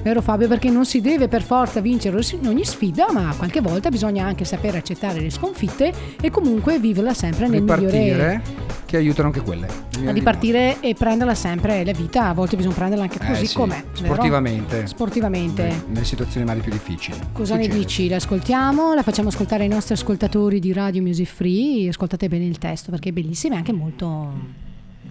Vero 0.07 0.21
Fabio? 0.21 0.47
Perché 0.47 0.69
non 0.69 0.85
si 0.85 1.01
deve 1.01 1.27
per 1.27 1.43
forza 1.43 1.81
vincere 1.81 2.21
in 2.39 2.47
ogni 2.47 2.63
sfida, 2.63 3.11
ma 3.11 3.33
qualche 3.35 3.59
volta 3.59 3.89
bisogna 3.89 4.25
anche 4.25 4.45
sapere 4.45 4.77
accettare 4.77 5.19
le 5.19 5.29
sconfitte 5.29 5.91
e 6.21 6.31
comunque 6.31 6.79
viverla 6.79 7.13
sempre 7.13 7.49
nel 7.49 7.61
migliore 7.61 7.81
Ripartire, 7.89 8.41
che 8.85 8.95
aiutano 8.95 9.27
anche 9.27 9.41
quelle. 9.41 9.67
a 10.05 10.11
ripartire 10.11 10.79
e 10.79 10.93
prenderla 10.93 11.35
sempre 11.35 11.83
la 11.83 11.91
vita, 11.91 12.29
a 12.29 12.33
volte 12.33 12.55
bisogna 12.55 12.75
prenderla 12.75 13.03
anche 13.03 13.19
Eh, 13.21 13.27
così 13.27 13.47
sì, 13.47 13.55
com'è. 13.55 13.83
vero? 13.83 14.05
Sportivamente. 14.13 14.87
Sportivamente. 14.87 15.61
Nelle- 15.63 15.83
Nelle 15.89 16.05
situazioni 16.05 16.45
magari 16.45 16.63
più 16.63 16.71
difficili. 16.71 17.17
Cosa 17.33 17.55
ne 17.57 17.63
Succede. 17.63 17.79
dici? 17.83 18.07
L'ascoltiamo, 18.07 18.93
la 18.93 19.03
facciamo 19.03 19.27
ascoltare 19.27 19.63
ai 19.63 19.69
nostri 19.69 19.93
ascoltatori 19.93 20.61
di 20.61 20.71
Radio 20.71 21.01
Music 21.01 21.27
Free, 21.27 21.89
ascoltate 21.89 22.29
bene 22.29 22.45
il 22.45 22.57
testo 22.59 22.91
perché 22.91 23.09
è 23.09 23.11
bellissimo 23.11 23.55
e 23.55 23.57
anche 23.57 23.73
molto 23.73 24.31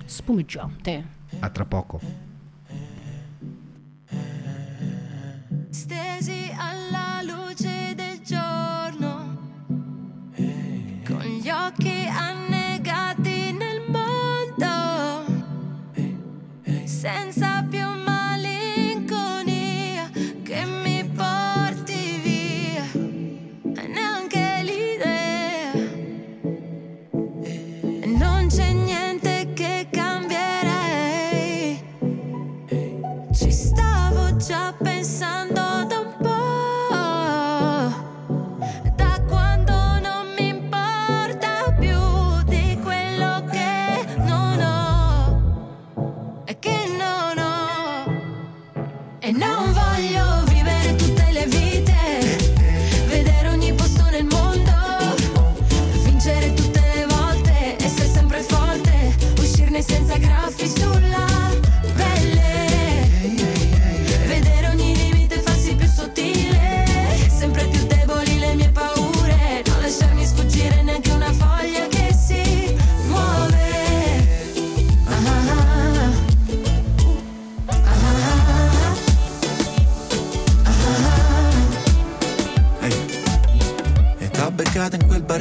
spumeggiante. 0.07 1.05
A 1.41 1.51
tra 1.51 1.67
poco. 1.67 2.01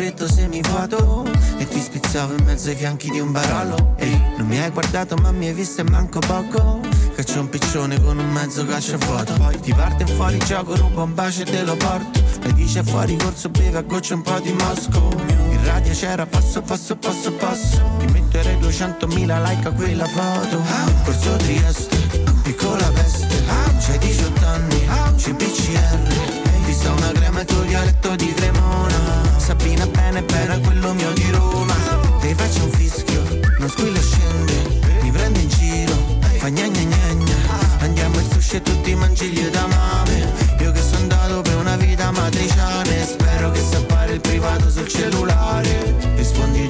Baretto 0.06 0.28
semivuoto 0.28 1.26
E 1.58 1.68
ti 1.68 1.80
spizzavo 1.80 2.36
in 2.36 2.46
mezzo 2.46 2.70
ai 2.70 2.76
fianchi 2.76 3.10
di 3.10 3.20
un 3.20 3.32
barolo. 3.32 3.96
Ehi, 3.98 4.22
non 4.38 4.46
mi 4.46 4.60
hai 4.60 4.70
guardato 4.70 5.15
ma 5.15 5.32
mi 5.32 5.48
hai 5.48 5.54
visto 5.54 5.82
e 5.82 5.84
manco 5.89 6.20
poco. 6.20 6.82
Caccio 7.15 7.39
un 7.39 7.50
piccione 7.50 8.00
con 8.02 8.18
un 8.18 8.30
mezzo 8.32 8.65
cacciafoto 8.65 9.34
Poi 9.34 9.60
ti 9.62 9.74
parte 9.74 10.06
fuori 10.06 10.38
gioco, 10.39 10.76
rubo 10.76 11.04
un 11.04 11.13
bacio 11.13 11.41
e 11.41 11.46
te 11.46 11.63
lo 11.63 11.76
porto. 11.76 12.22
E 12.44 12.54
dice 12.54 12.84
fuori 12.84 13.15
corso 13.18 13.50
beve 13.50 13.80
a 13.80 13.82
goccia 13.82 14.13
un 14.13 14.22
po' 14.22 14.39
di 14.39 14.54
Mosco. 14.54 15.10
In 15.50 15.63
radio 15.63 15.94
c'era 15.94 16.26
passo 16.26 16.62
passo 16.62 16.96
passo 16.98 17.32
passo. 17.34 17.82
Ti 18.00 18.06
metterei 18.12 18.58
200.000 18.58 19.41
like 19.41 19.68
a 19.68 19.72
quella 19.72 20.06
foto. 20.06 20.62
Corso 21.04 21.36
Trieste, 21.38 21.98
piccola 22.44 22.88
peste. 22.91 23.44
C'hai 23.80 23.98
18 24.00 24.46
anni, 24.46 24.88
CPCR 25.15 26.46
Vista 26.65 26.91
una 26.91 27.14
il 27.46 27.54
tuo 27.54 27.64
dialetto 27.64 28.16
di 28.16 28.34
Cremona. 28.34 29.38
Sabina 29.38 29.86
bene 29.86 30.24
bene 30.24 30.60
quello 30.62 30.94
mio 30.94 31.12
di 31.14 31.30
Roma. 31.30 31.76
Ti 32.20 32.34
faccio 32.34 32.64
un 32.64 32.72
fischio, 32.72 33.22
non 33.60 33.70
squilla 33.70 34.00
e 34.00 34.02
scende. 34.02 35.00
Mi 35.02 35.12
prende 35.12 35.40
in 35.40 35.50
giro, 35.50 35.94
fa 36.38 36.50
gna 36.50 36.68
gna 36.68 36.82
gna 36.82 37.14
gna. 37.14 37.36
Andiamo 37.80 38.20
in 38.20 38.32
sushi 38.32 38.56
e 38.56 38.62
tutti 38.62 38.96
mangigli 38.96 39.48
da 39.50 39.68
mame. 39.68 40.34
Io 40.60 40.72
che 40.72 40.82
sono 40.82 41.02
andato 41.02 41.42
per 41.42 41.58
una 41.58 41.76
vita 41.76 42.10
matriciane 42.12 43.06
Spero 43.06 43.52
che 43.52 43.62
si 43.62 43.76
appare 43.76 44.14
il 44.14 44.22
privato 44.22 44.70
sul 44.70 44.88
cellulare. 44.88 45.96
Rispondi 46.16 46.64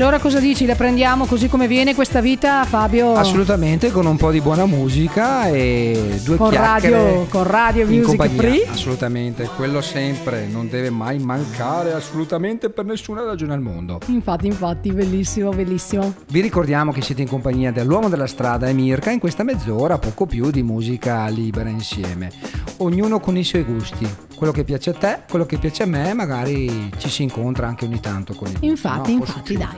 allora 0.00 0.20
cosa 0.20 0.38
dici? 0.38 0.64
La 0.64 0.76
prendiamo 0.76 1.26
così 1.26 1.48
come 1.48 1.66
viene 1.66 1.92
questa 1.92 2.20
vita, 2.20 2.64
Fabio? 2.64 3.14
Assolutamente, 3.14 3.90
con 3.90 4.06
un 4.06 4.16
po' 4.16 4.30
di 4.30 4.40
buona 4.40 4.64
musica 4.64 5.48
e 5.48 6.20
due 6.22 6.36
Con 6.36 6.50
chiacchiere 6.50 6.94
radio- 7.02 7.26
con 7.28 7.42
radio 7.44 7.84
music 7.86 8.04
compagnia. 8.06 8.36
free? 8.40 8.66
Assolutamente, 8.68 9.48
quello 9.56 9.80
sempre, 9.80 10.46
non 10.46 10.68
deve 10.68 10.90
mai 10.90 11.18
mancare 11.18 11.92
assolutamente 11.94 12.70
per 12.70 12.84
nessuna 12.84 13.24
ragione 13.24 13.54
al 13.54 13.60
mondo. 13.60 13.98
Infatti, 14.06 14.46
infatti, 14.46 14.92
bellissimo, 14.92 15.50
bellissimo. 15.50 16.14
Vi 16.28 16.40
ricordiamo 16.40 16.92
che 16.92 17.02
siete 17.02 17.22
in 17.22 17.28
compagnia 17.28 17.72
dell'uomo 17.72 18.08
della 18.08 18.28
strada 18.28 18.68
e 18.68 18.72
Mirka 18.72 19.10
in 19.10 19.18
questa 19.18 19.42
mezz'ora, 19.42 19.98
poco 19.98 20.26
più 20.26 20.50
di 20.52 20.62
musica 20.62 21.26
libera 21.26 21.68
insieme. 21.70 22.30
Ognuno 22.76 23.18
con 23.18 23.36
i 23.36 23.42
suoi 23.42 23.64
gusti. 23.64 24.08
Quello 24.38 24.52
che 24.52 24.62
piace 24.62 24.90
a 24.90 24.94
te, 24.94 25.22
quello 25.28 25.46
che 25.46 25.58
piace 25.58 25.82
a 25.82 25.86
me, 25.86 26.14
magari 26.14 26.92
ci 26.96 27.08
si 27.08 27.24
incontra 27.24 27.66
anche 27.66 27.86
ogni 27.86 27.98
tanto 27.98 28.34
con 28.34 28.46
i 28.46 28.52
gusti, 28.52 28.66
Infatti, 28.66 29.14
no? 29.14 29.18
Infatti, 29.18 29.56
dai. 29.56 29.76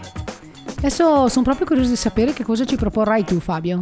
Adesso 0.77 1.29
sono 1.29 1.44
proprio 1.46 1.64
curioso 1.64 1.88
di 1.88 1.96
sapere 1.96 2.35
che 2.35 2.44
cosa 2.44 2.66
ci 2.66 2.77
proporrai 2.77 3.25
tu, 3.25 3.40
Fabio. 3.40 3.79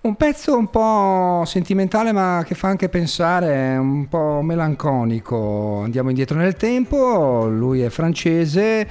Un 0.00 0.16
pezzo 0.16 0.56
un 0.56 0.70
po' 0.70 1.42
sentimentale 1.44 2.12
ma 2.12 2.42
che 2.46 2.54
fa 2.54 2.68
anche 2.68 2.88
pensare, 2.88 3.76
un 3.76 4.08
po' 4.08 4.40
melanconico. 4.40 5.82
Andiamo 5.82 6.08
indietro 6.08 6.38
nel 6.38 6.56
tempo, 6.56 7.46
lui 7.46 7.82
è 7.82 7.90
francese, 7.90 8.80
eh, 8.80 8.86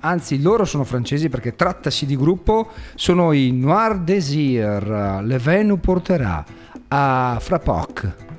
anzi 0.00 0.42
loro 0.42 0.64
sono 0.64 0.82
francesi 0.82 1.28
perché 1.28 1.54
trattasi 1.54 2.04
di 2.04 2.16
gruppo, 2.16 2.70
sono 2.96 3.30
i 3.30 3.52
Noir 3.52 4.00
Désir, 4.00 5.22
Le 5.22 5.62
nous 5.62 5.78
porterà 5.80 6.44
a 6.88 7.38
Frapoc. 7.40 8.33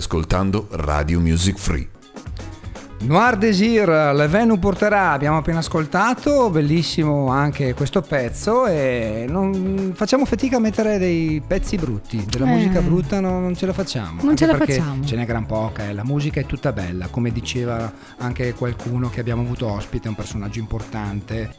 Ascoltando 0.00 0.66
Radio 0.70 1.20
Music 1.20 1.58
Free. 1.58 1.88
Noir 3.02 3.36
Desir, 3.38 3.88
Le 3.88 4.28
Venu 4.28 4.58
porterà, 4.58 5.12
abbiamo 5.12 5.38
appena 5.38 5.60
ascoltato, 5.60 6.50
bellissimo 6.50 7.28
anche 7.28 7.72
questo 7.72 8.02
pezzo 8.02 8.66
e 8.66 9.24
non, 9.26 9.92
facciamo 9.94 10.26
fatica 10.26 10.56
a 10.56 10.60
mettere 10.60 10.98
dei 10.98 11.42
pezzi 11.46 11.76
brutti, 11.76 12.22
della 12.28 12.44
Eh. 12.44 12.54
musica 12.54 12.80
brutta 12.82 13.20
no- 13.20 13.40
non 13.40 13.56
ce 13.56 13.64
la 13.64 13.72
facciamo. 13.72 14.20
Non 14.20 14.30
anche 14.30 14.36
ce 14.36 14.46
la 14.46 14.54
perché 14.58 14.74
facciamo. 14.74 15.04
Ce 15.04 15.16
n'è 15.16 15.24
gran 15.24 15.46
poca, 15.46 15.88
eh, 15.88 15.94
la 15.94 16.04
musica 16.04 16.40
è 16.40 16.46
tutta 16.46 16.72
bella, 16.72 17.06
come 17.08 17.30
diceva 17.32 17.90
anche 18.18 18.52
qualcuno 18.52 19.08
che 19.08 19.20
abbiamo 19.20 19.40
avuto 19.42 19.66
ospite, 19.66 20.08
un 20.08 20.14
personaggio 20.14 20.58
importante. 20.58 21.54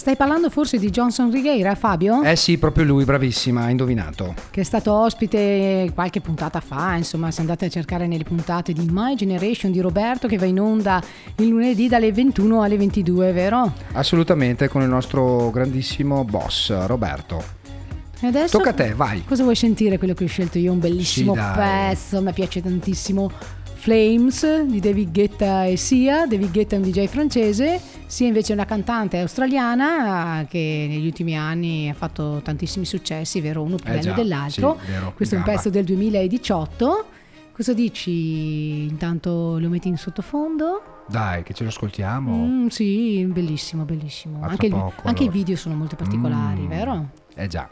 Stai 0.00 0.16
parlando 0.16 0.48
forse 0.48 0.78
di 0.78 0.88
Johnson 0.88 1.30
Righeira, 1.30 1.74
Fabio? 1.74 2.22
Eh 2.22 2.34
sì, 2.34 2.56
proprio 2.56 2.84
lui, 2.86 3.04
bravissima, 3.04 3.64
ha 3.64 3.68
indovinato. 3.68 4.34
Che 4.50 4.62
è 4.62 4.64
stato 4.64 4.94
ospite 4.94 5.90
qualche 5.92 6.22
puntata 6.22 6.60
fa, 6.60 6.94
insomma, 6.94 7.30
se 7.30 7.42
andate 7.42 7.66
a 7.66 7.68
cercare 7.68 8.06
nelle 8.06 8.24
puntate 8.24 8.72
di 8.72 8.88
My 8.90 9.14
Generation 9.14 9.70
di 9.70 9.78
Roberto 9.78 10.26
che 10.26 10.38
va 10.38 10.46
in 10.46 10.58
onda 10.58 11.02
il 11.36 11.48
lunedì 11.48 11.86
dalle 11.86 12.12
21 12.12 12.62
alle 12.62 12.78
22, 12.78 13.32
vero? 13.32 13.74
Assolutamente, 13.92 14.68
con 14.68 14.80
il 14.80 14.88
nostro 14.88 15.50
grandissimo 15.50 16.24
boss, 16.24 16.86
Roberto. 16.86 17.58
E 18.22 18.26
adesso 18.26 18.56
Tocca 18.56 18.70
a 18.70 18.74
te, 18.74 18.94
vai. 18.94 19.22
Cosa 19.26 19.42
vuoi 19.42 19.54
sentire 19.54 19.98
quello 19.98 20.14
che 20.14 20.24
ho 20.24 20.28
scelto 20.28 20.56
io? 20.56 20.72
Un 20.72 20.78
bellissimo 20.78 21.34
Sì, 21.34 21.40
pezzo, 21.54 22.22
mi 22.22 22.32
piace 22.32 22.62
tantissimo. 22.62 23.30
Flames 23.80 24.60
di 24.64 24.78
David 24.78 25.10
Guetta 25.10 25.64
e 25.64 25.76
Sia. 25.78 26.26
David 26.26 26.52
Guetta 26.52 26.76
è 26.76 26.78
un 26.78 26.84
DJ 26.84 27.06
francese, 27.06 27.80
Sia 28.04 28.26
invece 28.26 28.52
è 28.52 28.54
una 28.54 28.66
cantante 28.66 29.18
australiana 29.18 30.44
che 30.46 30.86
negli 30.86 31.06
ultimi 31.06 31.34
anni 31.34 31.88
ha 31.88 31.94
fatto 31.94 32.42
tantissimi 32.44 32.84
successi, 32.84 33.40
vero? 33.40 33.62
Uno 33.62 33.76
più 33.76 33.90
Eh 33.90 33.98
bello 34.00 34.12
dell'altro. 34.12 34.76
sì, 34.84 34.90
vero, 34.90 35.12
Questo 35.14 35.34
è 35.36 35.38
un 35.38 35.44
pezzo 35.44 35.70
del 35.70 35.84
2018. 35.84 37.06
Cosa 37.52 37.72
dici? 37.72 38.82
Intanto 38.82 39.56
lo 39.58 39.68
metti 39.70 39.88
in 39.88 39.96
sottofondo? 39.96 41.04
Dai, 41.08 41.42
che 41.42 41.54
ce 41.54 41.62
lo 41.62 41.70
ascoltiamo. 41.70 42.34
Mm, 42.36 42.66
sì, 42.66 43.24
bellissimo, 43.24 43.84
bellissimo. 43.84 44.40
Anche, 44.42 44.68
poco, 44.68 44.92
anche 45.04 45.22
i 45.22 45.26
allora. 45.26 45.38
video 45.38 45.56
sono 45.56 45.74
molto 45.74 45.96
particolari, 45.96 46.60
Mm. 46.60 46.68
vero? 46.68 47.08
Eh 47.34 47.46
già. 47.48 47.66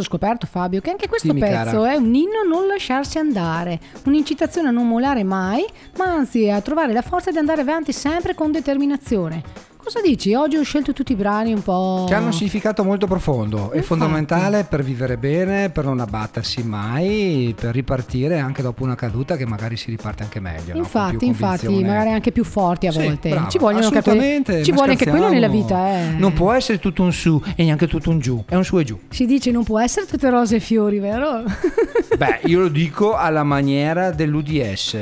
Cosa 0.00 0.02
ho 0.02 0.02
scoperto 0.02 0.46
Fabio? 0.46 0.80
Che 0.80 0.90
anche 0.90 1.08
questo 1.08 1.32
Dimmi, 1.32 1.40
pezzo 1.40 1.80
cara. 1.82 1.92
è 1.92 1.96
un 1.96 2.14
inno 2.14 2.40
a 2.44 2.48
non 2.48 2.66
lasciarsi 2.66 3.18
andare, 3.18 3.78
un'incitazione 4.04 4.68
a 4.68 4.70
non 4.70 4.88
mollare 4.88 5.22
mai, 5.22 5.64
ma 5.96 6.06
anzi 6.06 6.48
a 6.48 6.60
trovare 6.60 6.92
la 6.92 7.02
forza 7.02 7.30
di 7.30 7.38
andare 7.38 7.60
avanti 7.60 7.92
sempre 7.92 8.34
con 8.34 8.50
determinazione. 8.50 9.68
Cosa 9.82 10.00
dici? 10.02 10.34
Oggi 10.34 10.56
ho 10.56 10.62
scelto 10.62 10.92
tutti 10.92 11.12
i 11.12 11.14
brani 11.16 11.52
un 11.52 11.62
po'... 11.62 12.04
Che 12.06 12.14
hanno 12.14 12.26
un 12.26 12.32
significato 12.32 12.84
molto 12.84 13.06
profondo. 13.06 13.56
È 13.58 13.62
Infatti. 13.76 13.82
fondamentale 13.82 14.62
per 14.64 14.84
vivere 14.84 15.16
bene, 15.16 15.70
per 15.70 15.84
non 15.84 15.98
abbattersi 15.98 16.62
mai, 16.62 17.54
per 17.58 17.72
ripartire 17.74 18.38
anche 18.38 18.62
dopo 18.62 18.84
una 18.84 18.94
caduta 18.94 19.36
che 19.36 19.46
magari 19.46 19.76
si 19.76 19.90
riparte 19.90 20.22
anche 20.22 20.38
meglio. 20.38 20.74
no? 20.74 20.78
Infatti, 20.78 21.16
più 21.16 21.26
infatti, 21.26 21.66
magari 21.84 22.10
anche 22.10 22.30
più 22.30 22.44
forti 22.44 22.86
a 22.86 22.92
Sì, 22.92 23.02
volte. 23.02 23.30
brava, 23.30 23.48
ci 23.48 23.58
vogliono 23.58 23.90
capire- 23.90 24.62
Ci 24.62 24.70
vuole 24.72 24.92
anche 24.92 25.08
quello 25.08 25.28
nella 25.28 25.48
vita, 25.48 25.88
eh. 25.88 26.10
Non 26.16 26.34
può 26.34 26.52
essere 26.52 26.78
tutto 26.78 27.02
un 27.02 27.12
su 27.12 27.42
e 27.56 27.64
neanche 27.64 27.88
tutto 27.88 28.10
un 28.10 28.20
giù, 28.20 28.44
è 28.46 28.54
un 28.54 28.64
su 28.64 28.78
e 28.78 28.84
giù. 28.84 28.98
Si 29.08 29.26
dice 29.26 29.50
non 29.50 29.64
può 29.64 29.80
essere 29.80 30.06
tutte 30.06 30.30
rose 30.30 30.56
e 30.56 30.60
fiori, 30.60 30.98
vero? 31.00 31.42
Beh, 32.16 32.40
io 32.44 32.60
lo 32.60 32.68
dico 32.68 33.16
alla 33.16 33.42
maniera 33.42 34.10
dell'UDS, 34.12 34.96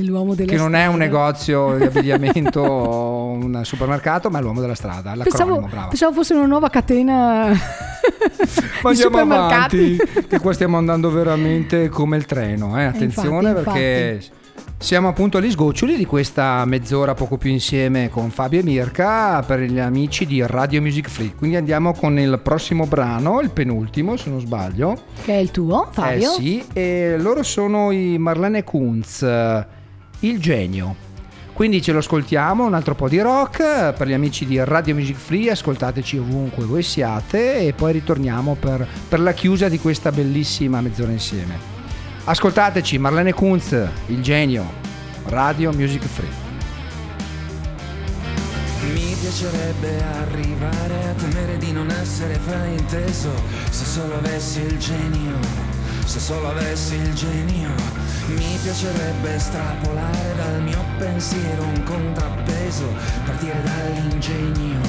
Dell'uomo 0.00 0.34
della 0.34 0.50
che 0.50 0.56
non 0.56 0.74
è 0.74 0.86
un 0.86 0.94
strada. 0.94 1.04
negozio 1.04 1.76
di 1.78 1.84
abbigliamento 1.84 2.60
o 2.60 3.24
un 3.30 3.60
supermercato, 3.64 4.30
ma 4.30 4.38
è 4.38 4.42
l'uomo 4.42 4.60
della 4.60 4.74
strada, 4.74 5.14
Pensavo, 5.20 5.68
pensavo 5.88 6.12
fosse 6.12 6.34
una 6.34 6.46
nuova 6.46 6.70
catena 6.70 7.46
Ma 8.82 8.92
di 8.92 9.02
andiamo 9.02 9.18
supermercati. 9.24 9.96
avanti, 10.00 10.26
che 10.28 10.38
qua 10.38 10.52
stiamo 10.52 10.76
andando 10.76 11.10
veramente 11.10 11.88
come 11.88 12.16
il 12.16 12.26
treno. 12.26 12.78
Eh? 12.78 12.84
Attenzione 12.84 13.48
infatti, 13.50 13.64
perché 13.64 14.20
siamo 14.78 15.08
appunto 15.08 15.38
agli 15.38 15.50
sgoccioli 15.50 15.96
di 15.96 16.04
questa 16.04 16.64
mezz'ora 16.64 17.14
poco 17.14 17.36
più 17.36 17.50
insieme 17.50 18.08
con 18.08 18.30
Fabio 18.30 18.60
e 18.60 18.62
Mirka 18.62 19.42
per 19.44 19.60
gli 19.60 19.78
amici 19.80 20.24
di 20.24 20.40
Radio 20.46 20.80
Music 20.80 21.08
Free. 21.08 21.34
Quindi 21.34 21.56
andiamo 21.56 21.92
con 21.92 22.16
il 22.18 22.38
prossimo 22.42 22.86
brano, 22.86 23.40
il 23.40 23.50
penultimo 23.50 24.16
se 24.16 24.30
non 24.30 24.38
sbaglio. 24.40 24.96
Che 25.24 25.32
è 25.32 25.36
il 25.38 25.50
tuo, 25.50 25.88
Fabio? 25.90 26.30
Eh 26.30 26.34
sì, 26.34 26.64
e 26.72 27.16
loro 27.18 27.42
sono 27.42 27.90
i 27.90 28.16
Marlene 28.18 28.62
Kunz, 28.62 29.22
eh, 29.22 29.66
il 30.20 30.40
genio. 30.40 31.06
Quindi 31.52 31.82
ce 31.82 31.90
lo 31.90 31.98
ascoltiamo, 31.98 32.64
un 32.64 32.74
altro 32.74 32.94
po' 32.94 33.08
di 33.08 33.20
rock 33.20 33.58
eh, 33.58 33.92
per 33.92 34.06
gli 34.06 34.12
amici 34.12 34.46
di 34.46 34.62
Radio 34.62 34.94
Music 34.94 35.16
Free, 35.16 35.50
ascoltateci 35.50 36.16
ovunque 36.18 36.64
voi 36.64 36.84
siate 36.84 37.66
e 37.66 37.72
poi 37.72 37.92
ritorniamo 37.94 38.54
per, 38.54 38.86
per 39.08 39.18
la 39.18 39.32
chiusa 39.32 39.68
di 39.68 39.80
questa 39.80 40.12
bellissima 40.12 40.80
mezz'ora 40.80 41.10
insieme. 41.10 41.58
Ascoltateci 42.24 42.98
Marlene 42.98 43.32
Kunz, 43.32 43.72
il 44.06 44.22
genio, 44.22 44.70
Radio 45.24 45.72
Music 45.72 46.04
Free. 46.04 46.46
Mi 48.92 49.16
piacerebbe 49.20 50.00
arrivare 50.20 51.08
a 51.08 51.12
temere 51.14 51.56
di 51.58 51.72
non 51.72 51.90
essere 51.90 52.34
frainteso 52.34 53.30
Se 53.68 53.84
solo 53.84 54.14
avessi 54.14 54.60
il 54.60 54.78
genio, 54.78 55.77
se 56.08 56.20
solo 56.20 56.48
avessi 56.48 56.94
il 56.94 57.12
genio 57.12 57.68
Mi 58.28 58.58
piacerebbe 58.62 59.34
estrapolare 59.34 60.34
dal 60.36 60.62
mio 60.62 60.82
pensiero 60.96 61.64
un 61.64 61.82
contrappeso 61.82 62.86
Partire 63.26 63.62
dall'ingegno 63.62 64.80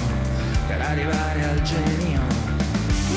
per 0.68 0.82
arrivare 0.82 1.44
al 1.46 1.62
genio. 1.64 2.22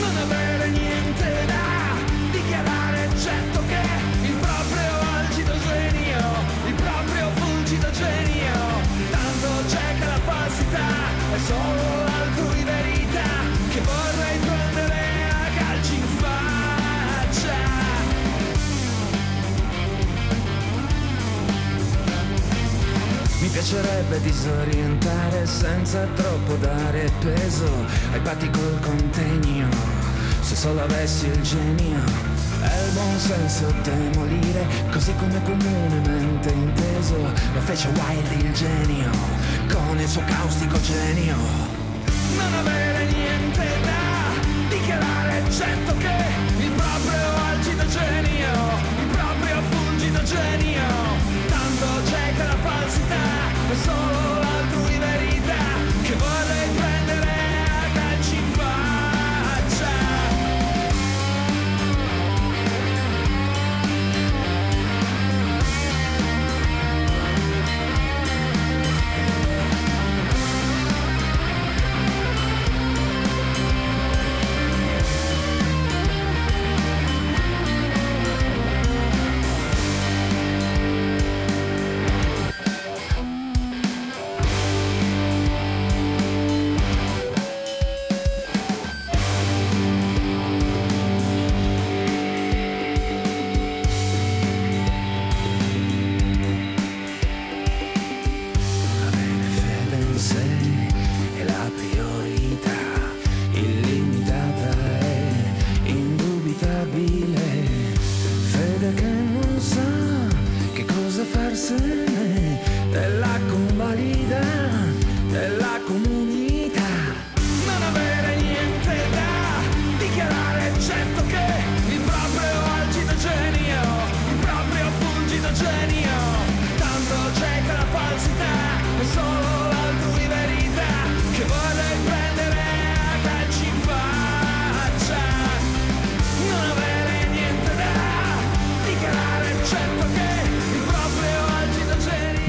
Non 0.01 0.17
avere 0.17 0.71
niente 0.71 1.45
da 1.47 1.95
dichiarare 2.31 3.05
eccetto 3.05 3.61
che 3.69 4.27
il 4.27 4.35
proprio 4.41 5.01
algido 5.19 5.53
genio 5.69 6.19
Il 6.67 6.75
proprio 6.75 7.31
fulgido 7.35 7.91
genio 7.91 8.53
Tanto 9.11 9.49
c'è 9.69 9.99
che 9.99 10.05
la 10.07 10.19
falsità 10.25 10.88
è 11.35 11.38
solo 11.47 12.03
l'altrui 12.03 12.12
piacerebbe 23.53 24.19
disorientare 24.23 25.47
senza 25.47 26.07
troppo 26.15 26.55
dare 26.57 27.12
peso 27.21 27.71
ai 28.12 28.21
patti 28.21 28.49
col 28.49 28.81
contegno. 28.81 29.69
Se 30.41 30.57
solo 30.57 30.83
avessi 30.83 31.27
il 31.27 31.41
genio 31.43 32.03
e 32.62 32.87
il 32.87 32.93
buon 32.95 33.19
senso 33.19 33.73
demolire, 33.83 34.67
così 34.91 35.15
come 35.17 35.41
comunemente 35.43 36.51
inteso, 36.51 37.17
lo 37.19 37.61
fece 37.61 37.88
Wilde 37.88 38.35
il 38.35 38.53
genio, 38.55 39.11
con 39.71 40.01
il 40.01 40.09
suo 40.09 40.23
caustico 40.25 40.81
genio. 40.81 41.37
Non 42.37 42.55
avere 42.55 43.05
niente 43.05 43.67
da 43.85 44.69
dichiarare, 44.69 45.38
eccetto 45.45 45.97
che 45.99 46.17
il 46.59 46.71
proprio 46.71 47.35
algido 47.51 47.87
genio, 47.87 48.51
il 48.99 49.07
proprio 49.12 49.62
fulgido 49.71 50.23
genio, 50.23 50.83
tanto 51.83 52.11
c'è 52.11 52.23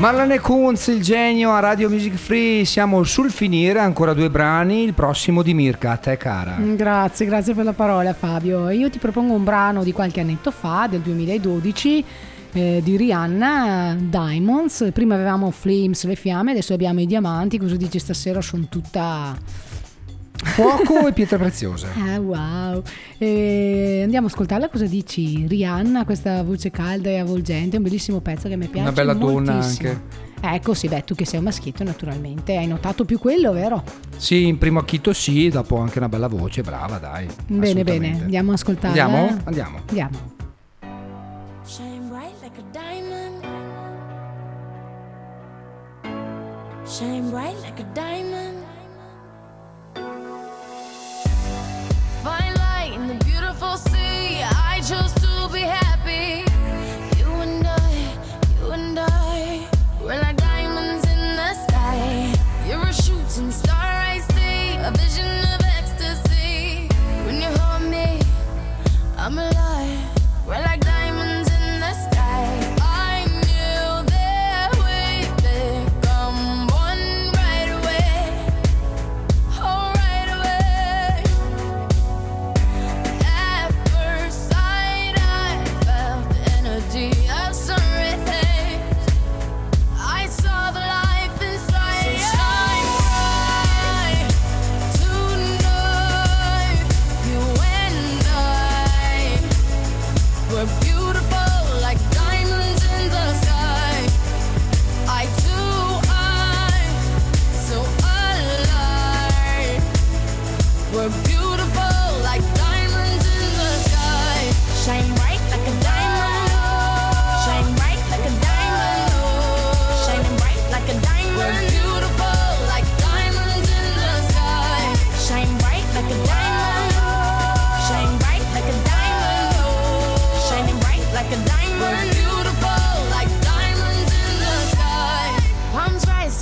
Marlene 0.04 0.42
Kunz, 0.42 0.88
il 0.88 1.02
genio 1.02 1.54
a 1.54 1.62
Radio 1.62 1.90
Music 1.90 2.16
Free, 2.16 2.66
siamo 2.66 3.04
sul 3.04 3.32
finire, 3.32 3.80
ancora 3.80 4.14
due 4.14 4.30
brani, 4.30 4.84
il 4.84 4.94
prossimo 4.94 5.42
di 5.42 5.54
Mirka, 5.54 5.92
a 5.92 5.96
te 5.96 6.18
cara. 6.18 6.58
Mm, 6.60 6.76
Grazie, 6.76 7.26
grazie 7.26 7.54
per 7.54 7.64
la 7.64 7.72
parola 7.72 8.12
Fabio. 8.14 8.70
Io 8.70 8.90
ti 8.90 9.00
propongo 9.00 9.34
un 9.34 9.46
brano 9.46 9.82
di 9.82 9.94
qualche 9.94 10.20
annetto 10.20 10.52
fa, 10.52 10.88
del 10.90 11.00
2012, 11.00 12.06
eh, 12.52 12.82
di 12.84 12.98
Rihanna, 12.98 13.96
Diamonds. 13.98 14.90
Prima 14.92 15.16
avevamo 15.16 15.52
Flames, 15.52 16.04
le 16.04 16.16
fiamme, 16.16 16.52
adesso 16.52 16.74
abbiamo 16.74 17.00
i 17.00 17.06
diamanti, 17.06 17.58
cosa 17.58 17.78
dici 17.78 17.98
stasera? 17.98 18.42
Sono 18.42 18.66
tutta... 18.68 19.34
Fuoco 20.44 21.08
e 21.08 21.14
pietre 21.14 21.38
preziose. 21.38 21.88
Ah, 22.04 22.20
wow. 22.20 22.84
Eh, 23.18 24.02
andiamo 24.04 24.28
a 24.28 24.30
ascoltarla, 24.30 24.70
cosa 24.70 24.86
dici? 24.86 25.48
Rihanna, 25.48 26.04
questa 26.06 26.44
voce 26.44 26.70
calda 26.70 27.10
e 27.10 27.20
avvolgente, 27.20 27.78
un 27.78 27.84
bellissimo 27.84 28.20
pezzo 28.20 28.48
che 28.48 28.58
mi 28.58 28.68
piace 28.68 28.82
Una 28.82 28.92
bella 28.92 29.14
donna 29.14 29.54
anche. 29.54 30.02
Ecco, 30.42 30.74
sì, 30.74 30.90
beh, 30.90 31.06
tu 31.06 31.16
che 31.16 31.26
sei 31.26 31.40
un 31.40 31.46
maschietto 31.46 31.86
naturalmente, 31.86 32.58
hai 32.58 32.68
notato 32.68 33.06
più 33.06 33.18
quello, 33.18 33.54
vero? 33.54 33.82
Sì, 34.18 34.46
in 34.46 34.58
primo 34.58 34.80
acchito 34.80 35.14
sì, 35.14 35.48
dopo 35.48 35.78
anche 35.78 36.00
una 36.00 36.10
bella 36.10 36.28
voce, 36.28 36.62
brava 36.62 36.98
dai. 36.98 37.28
Bene, 37.48 37.84
bene, 37.86 38.20
andiamo 38.22 38.52
a 38.52 38.56
ascoltarla. 38.56 39.04
Andiamo? 39.06 39.42
Andiamo. 39.46 39.80
Andiamo. 39.88 40.32
Shine 41.64 42.10
bright 42.10 42.34
like 42.42 42.60
a 42.60 42.64
diamond. 42.74 43.42
Shine 46.86 47.30
bright 47.30 47.56
like 47.62 47.80
a 47.80 47.86
diamond. 47.94 48.43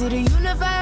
To 0.02 0.10
the 0.10 0.18
universe 0.18 0.81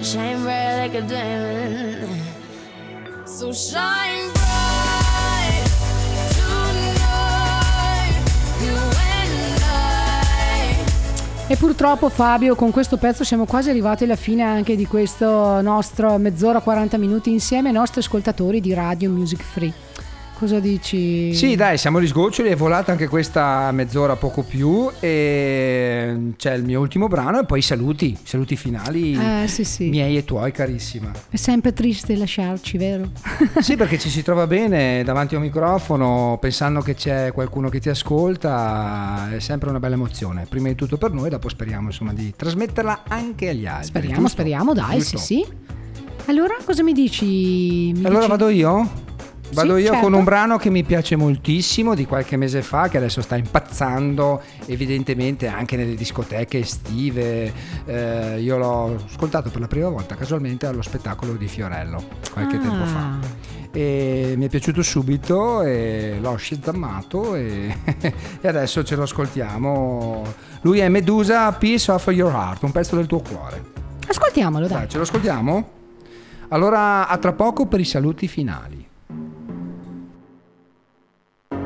Shine 0.00 0.42
bright 0.42 0.76
like 0.76 0.96
a 0.96 1.02
diamond. 1.02 2.08
So 3.24 3.52
shine 3.52 4.30
bright. 4.32 4.48
E 11.50 11.56
purtroppo 11.56 12.10
Fabio 12.10 12.54
con 12.54 12.70
questo 12.70 12.98
pezzo 12.98 13.24
siamo 13.24 13.46
quasi 13.46 13.70
arrivati 13.70 14.04
alla 14.04 14.16
fine 14.16 14.42
anche 14.42 14.76
di 14.76 14.86
questo 14.86 15.62
nostro 15.62 16.18
mezz'ora 16.18 16.60
40 16.60 16.98
minuti 16.98 17.30
insieme 17.30 17.68
ai 17.68 17.74
nostri 17.74 18.00
ascoltatori 18.00 18.60
di 18.60 18.74
Radio 18.74 19.08
Music 19.08 19.42
Free. 19.42 19.87
Cosa 20.38 20.60
dici? 20.60 21.34
Sì, 21.34 21.56
dai, 21.56 21.76
siamo 21.78 21.98
agli 21.98 22.06
sgoccioli, 22.06 22.48
è 22.50 22.54
volata 22.54 22.92
anche 22.92 23.08
questa 23.08 23.72
mezz'ora 23.72 24.14
poco 24.14 24.42
più 24.42 24.88
e 25.00 26.32
c'è 26.36 26.54
il 26.54 26.62
mio 26.62 26.78
ultimo 26.78 27.08
brano 27.08 27.40
e 27.40 27.44
poi 27.44 27.60
saluti, 27.60 28.16
saluti 28.22 28.54
finali 28.54 29.14
Eh, 29.18 29.48
sì, 29.48 29.64
sì. 29.64 29.88
miei 29.88 30.16
e 30.16 30.24
tuoi 30.24 30.52
carissima. 30.52 31.10
È 31.28 31.34
sempre 31.34 31.72
triste 31.72 32.14
lasciarci, 32.14 32.78
vero? 32.78 33.10
Sì, 33.58 33.74
perché 33.74 33.98
ci 33.98 34.08
si 34.08 34.22
trova 34.22 34.46
bene 34.46 35.02
davanti 35.02 35.34
a 35.34 35.38
un 35.38 35.44
microfono 35.44 36.38
pensando 36.40 36.82
che 36.82 36.94
c'è 36.94 37.32
qualcuno 37.32 37.68
che 37.68 37.80
ti 37.80 37.88
ascolta, 37.88 39.30
è 39.34 39.40
sempre 39.40 39.70
una 39.70 39.80
bella 39.80 39.94
emozione. 39.96 40.46
Prima 40.48 40.68
di 40.68 40.76
tutto 40.76 40.98
per 40.98 41.10
noi, 41.10 41.30
dopo 41.30 41.48
speriamo 41.48 41.88
insomma 41.88 42.12
di 42.12 42.32
trasmetterla 42.36 43.02
anche 43.08 43.48
agli 43.48 43.66
altri. 43.66 43.86
Speriamo, 43.86 44.14
giusto? 44.20 44.28
speriamo, 44.28 44.72
dai, 44.72 44.98
Giusto? 44.98 45.18
sì, 45.18 45.24
sì. 45.34 45.46
Allora, 46.26 46.54
cosa 46.64 46.84
mi 46.84 46.92
dici? 46.92 47.24
Mi 47.92 48.04
Allora 48.04 48.18
dici- 48.18 48.28
vado 48.30 48.48
io? 48.50 49.06
Vado 49.52 49.76
Sì, 49.76 49.82
io 49.82 49.86
certo. 49.92 50.00
con 50.02 50.12
un 50.12 50.24
brano 50.24 50.56
che 50.58 50.68
mi 50.70 50.84
piace 50.84 51.16
moltissimo 51.16 51.94
di 51.94 52.04
qualche 52.06 52.36
mese 52.36 52.62
fa, 52.62 52.88
che 52.88 52.98
adesso 52.98 53.22
sta 53.22 53.36
impazzando 53.36 54.42
evidentemente 54.66 55.46
anche 55.46 55.76
nelle 55.76 55.94
discoteche 55.94 56.58
estive. 56.58 57.52
Eh, 57.86 58.40
io 58.40 58.58
l'ho 58.58 58.96
ascoltato 59.06 59.48
per 59.50 59.60
la 59.60 59.66
prima 59.66 59.88
volta 59.88 60.14
casualmente 60.16 60.66
allo 60.66 60.82
spettacolo 60.82 61.32
di 61.32 61.48
Fiorello 61.48 62.02
qualche 62.32 62.56
Ah. 62.56 62.60
tempo 62.60 62.84
fa. 62.84 63.18
E 63.72 64.34
mi 64.36 64.46
è 64.46 64.48
piaciuto 64.48 64.82
subito 64.82 65.62
e 65.62 66.18
l'ho 66.20 66.36
scizzammato 66.36 67.34
e, 67.34 67.74
e 68.40 68.48
adesso 68.48 68.84
ce 68.84 68.96
lo 68.96 69.02
ascoltiamo. 69.04 70.22
Lui 70.62 70.78
è 70.80 70.88
Medusa, 70.88 71.50
Piece 71.52 71.90
of 71.90 72.06
Your 72.08 72.32
Heart, 72.32 72.62
un 72.64 72.72
pezzo 72.72 72.96
del 72.96 73.06
tuo 73.06 73.20
cuore. 73.20 73.62
Ascoltiamolo, 74.06 74.66
dai. 74.66 74.78
Dai, 74.78 74.88
ce 74.88 74.96
lo 74.98 75.02
ascoltiamo? 75.04 75.68
Allora, 76.48 77.08
a 77.08 77.16
tra 77.18 77.32
poco 77.32 77.66
per 77.66 77.80
i 77.80 77.84
saluti 77.84 78.26
finali. 78.26 78.86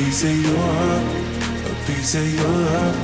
piece 0.00 0.24
of 0.24 0.36
your 0.46 0.56
heart, 0.56 1.04
a 1.70 1.74
piece 1.86 2.14
of 2.14 2.26
your 2.34 2.56
love. 2.68 2.96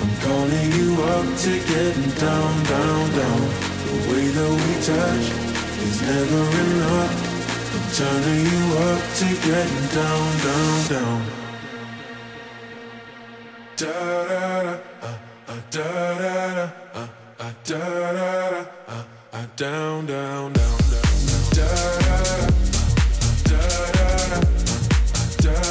I'm 0.00 0.12
calling 0.24 0.68
you 0.78 0.88
up 1.14 1.26
to 1.44 1.52
getting 1.70 2.10
down, 2.24 2.52
down, 2.72 3.02
down. 3.18 3.40
The 3.84 3.96
way 4.08 4.24
that 4.36 4.52
we 4.60 4.72
touch 4.88 5.26
is 5.86 5.96
never 6.10 6.42
enough. 6.64 7.14
I'm 7.74 7.86
turning 7.98 8.42
you 8.52 8.62
up 8.88 9.02
to 9.20 9.28
getting 9.48 9.86
down, 9.98 10.28
down, 10.46 10.76
down. 10.92 11.20
Da 13.76 13.92
da 14.30 14.62
da, 14.64 14.78
uh, 15.02 15.18
uh, 15.48 15.60
da 15.70 15.88
da 16.22 16.36
da, 16.56 16.66
uh, 16.94 17.08
uh, 17.38 17.52
da 17.68 17.78
da 17.78 18.12
da, 18.16 18.64
uh, 18.88 19.04
uh, 19.32 19.46
down, 19.56 20.06
down, 20.06 20.52
down, 20.52 20.80
down, 20.90 21.42
da 21.56 21.66
da. 21.66 22.24
Da 22.24 22.29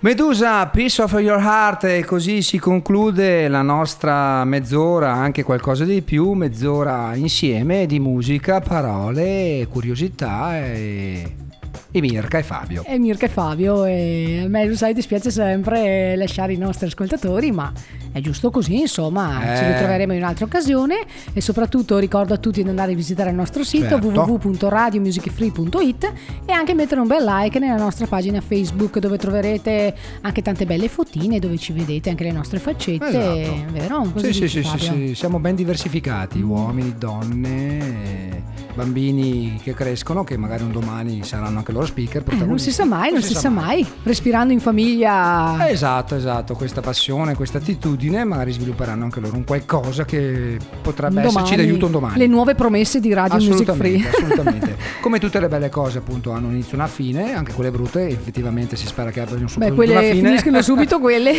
Medusa, 0.00 0.64
Piece 0.68 1.02
of 1.02 1.12
Your 1.14 1.40
Heart 1.40 1.82
e 1.82 2.04
così 2.04 2.40
si 2.40 2.60
conclude 2.60 3.48
la 3.48 3.62
nostra 3.62 4.44
mezz'ora, 4.44 5.12
anche 5.12 5.42
qualcosa 5.42 5.84
di 5.84 6.02
più, 6.02 6.34
mezz'ora 6.34 7.16
insieme 7.16 7.84
di 7.84 7.98
musica, 7.98 8.60
parole, 8.60 9.66
curiosità 9.68 10.56
e, 10.56 11.47
e 11.90 12.00
Mirka 12.00 12.38
e 12.38 12.42
Fabio. 12.42 12.84
E 12.84 12.98
Mirka 12.98 13.26
e 13.26 13.28
Fabio 13.28 13.84
e 13.84 14.42
a 14.44 14.48
me 14.48 14.66
lo 14.66 14.76
sai 14.76 14.92
dispiace 14.92 15.30
sempre 15.30 16.16
lasciare 16.16 16.52
i 16.52 16.56
nostri 16.58 16.86
ascoltatori 16.86 17.50
ma 17.50 17.72
è 18.12 18.20
giusto 18.20 18.50
così 18.50 18.80
insomma 18.80 19.40
ci 19.56 19.62
Eh. 19.64 19.72
ritroveremo 19.72 20.12
in 20.12 20.18
un'altra 20.22 20.44
occasione 20.44 20.96
e 21.32 21.40
soprattutto 21.40 21.98
ricordo 21.98 22.34
a 22.34 22.36
tutti 22.36 22.62
di 22.62 22.68
andare 22.68 22.92
a 22.92 22.94
visitare 22.94 23.30
il 23.30 23.36
nostro 23.36 23.64
sito 23.64 23.88
Certo. 23.88 24.06
www.radiomusicfree.it 24.08 26.12
e 26.44 26.52
anche 26.52 26.74
mettere 26.74 27.00
un 27.00 27.06
bel 27.06 27.24
like 27.24 27.58
nella 27.58 27.76
nostra 27.76 28.06
pagina 28.06 28.40
Facebook 28.40 28.98
dove 28.98 29.16
troverete 29.18 29.94
anche 30.22 30.42
tante 30.42 30.66
belle 30.66 30.88
fotine 30.88 31.38
dove 31.38 31.56
ci 31.58 31.72
vedete 31.72 32.10
anche 32.10 32.24
le 32.24 32.32
nostre 32.32 32.58
faccette 32.58 33.06
Esatto. 33.08 33.64
vero? 33.72 34.10
Cosa 34.12 34.26
Sì, 34.32 34.48
sì, 34.48 34.62
sì, 34.62 34.78
sì, 34.78 35.14
siamo 35.14 35.38
ben 35.38 35.54
diversificati, 35.54 36.40
uomini, 36.40 36.94
donne, 36.98 38.57
bambini 38.78 39.60
che 39.62 39.74
crescono, 39.74 40.24
che 40.24 40.36
magari 40.36 40.62
un 40.62 40.72
domani 40.72 41.24
saranno 41.24 41.58
anche 41.58 41.72
loro 41.72 41.86
speaker. 41.86 42.22
Eh, 42.28 42.44
non 42.44 42.58
si 42.58 42.70
sa 42.70 42.84
mai, 42.84 43.12
non 43.12 43.22
si 43.22 43.34
sa 43.34 43.48
mai. 43.48 43.82
mai. 43.82 43.92
Respirando 44.04 44.52
in 44.52 44.60
famiglia 44.60 45.68
Esatto, 45.68 46.14
esatto, 46.14 46.54
questa 46.54 46.80
passione, 46.80 47.34
questa 47.34 47.58
attitudine, 47.58 48.24
magari 48.24 48.52
svilupperanno 48.52 49.04
anche 49.04 49.20
loro 49.20 49.36
un 49.36 49.44
qualcosa 49.44 50.04
che 50.04 50.58
potrebbe 50.80 51.20
domani, 51.20 51.46
esserci 51.46 51.56
d'aiuto 51.56 51.86
un 51.86 51.92
domani. 51.92 52.18
Le 52.18 52.26
nuove 52.26 52.54
promesse 52.54 53.00
di 53.00 53.12
Radio 53.12 53.38
Music 53.38 53.72
Free. 53.72 54.06
assolutamente. 54.08 54.76
Come 55.00 55.18
tutte 55.18 55.40
le 55.40 55.48
belle 55.48 55.68
cose, 55.68 55.98
appunto, 55.98 56.30
hanno 56.30 56.46
un 56.46 56.52
inizio 56.54 56.72
e 56.72 56.76
una 56.76 56.86
fine, 56.86 57.34
anche 57.34 57.52
quelle 57.52 57.70
brutte, 57.70 58.08
effettivamente 58.08 58.76
si 58.76 58.86
spera 58.86 59.10
che 59.10 59.20
abbiano 59.20 59.42
Beh, 59.42 59.48
soprattutto 59.48 59.82
una 59.82 59.92
quelle 59.92 60.10
fine. 60.12 60.28
finiscono 60.28 60.62
subito 60.62 60.98
quelle. 61.00 61.32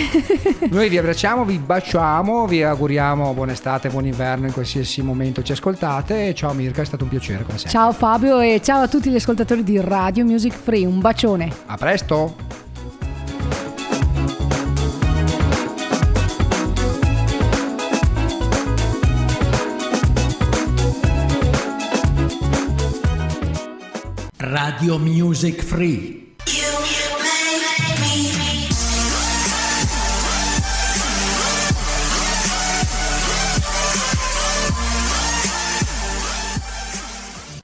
Noi 0.70 0.90
vi 0.90 0.98
abbracciamo, 0.98 1.46
vi 1.46 1.58
baciamo, 1.58 2.48
vi 2.48 2.64
auguriamo 2.64 3.34
buon 3.34 3.50
estate, 3.50 3.90
buon 3.90 4.06
inverno 4.06 4.48
in 4.48 4.54
qualsiasi 4.54 5.02
momento 5.02 5.42
ci 5.42 5.52
ascoltate. 5.52 6.34
Ciao 6.34 6.54
Mirka, 6.54 6.82
è 6.82 6.86
stato 6.86 7.04
un 7.04 7.10
piacere 7.30 7.44
come 7.44 7.58
sempre. 7.58 7.72
Ciao 7.72 7.92
Fabio 7.92 8.40
e 8.40 8.62
ciao 8.64 8.82
a 8.82 8.88
tutti 8.88 9.10
gli 9.10 9.16
ascoltatori 9.16 9.64
di 9.64 9.80
Radio 9.80 10.26
Music 10.26 10.54
Free. 10.54 10.86
Un 10.86 11.00
bacione. 11.00 11.52
A 11.68 11.78
presto! 11.78 12.48
Radio 24.38 24.98
Music 24.98 25.62
Free 25.62 26.29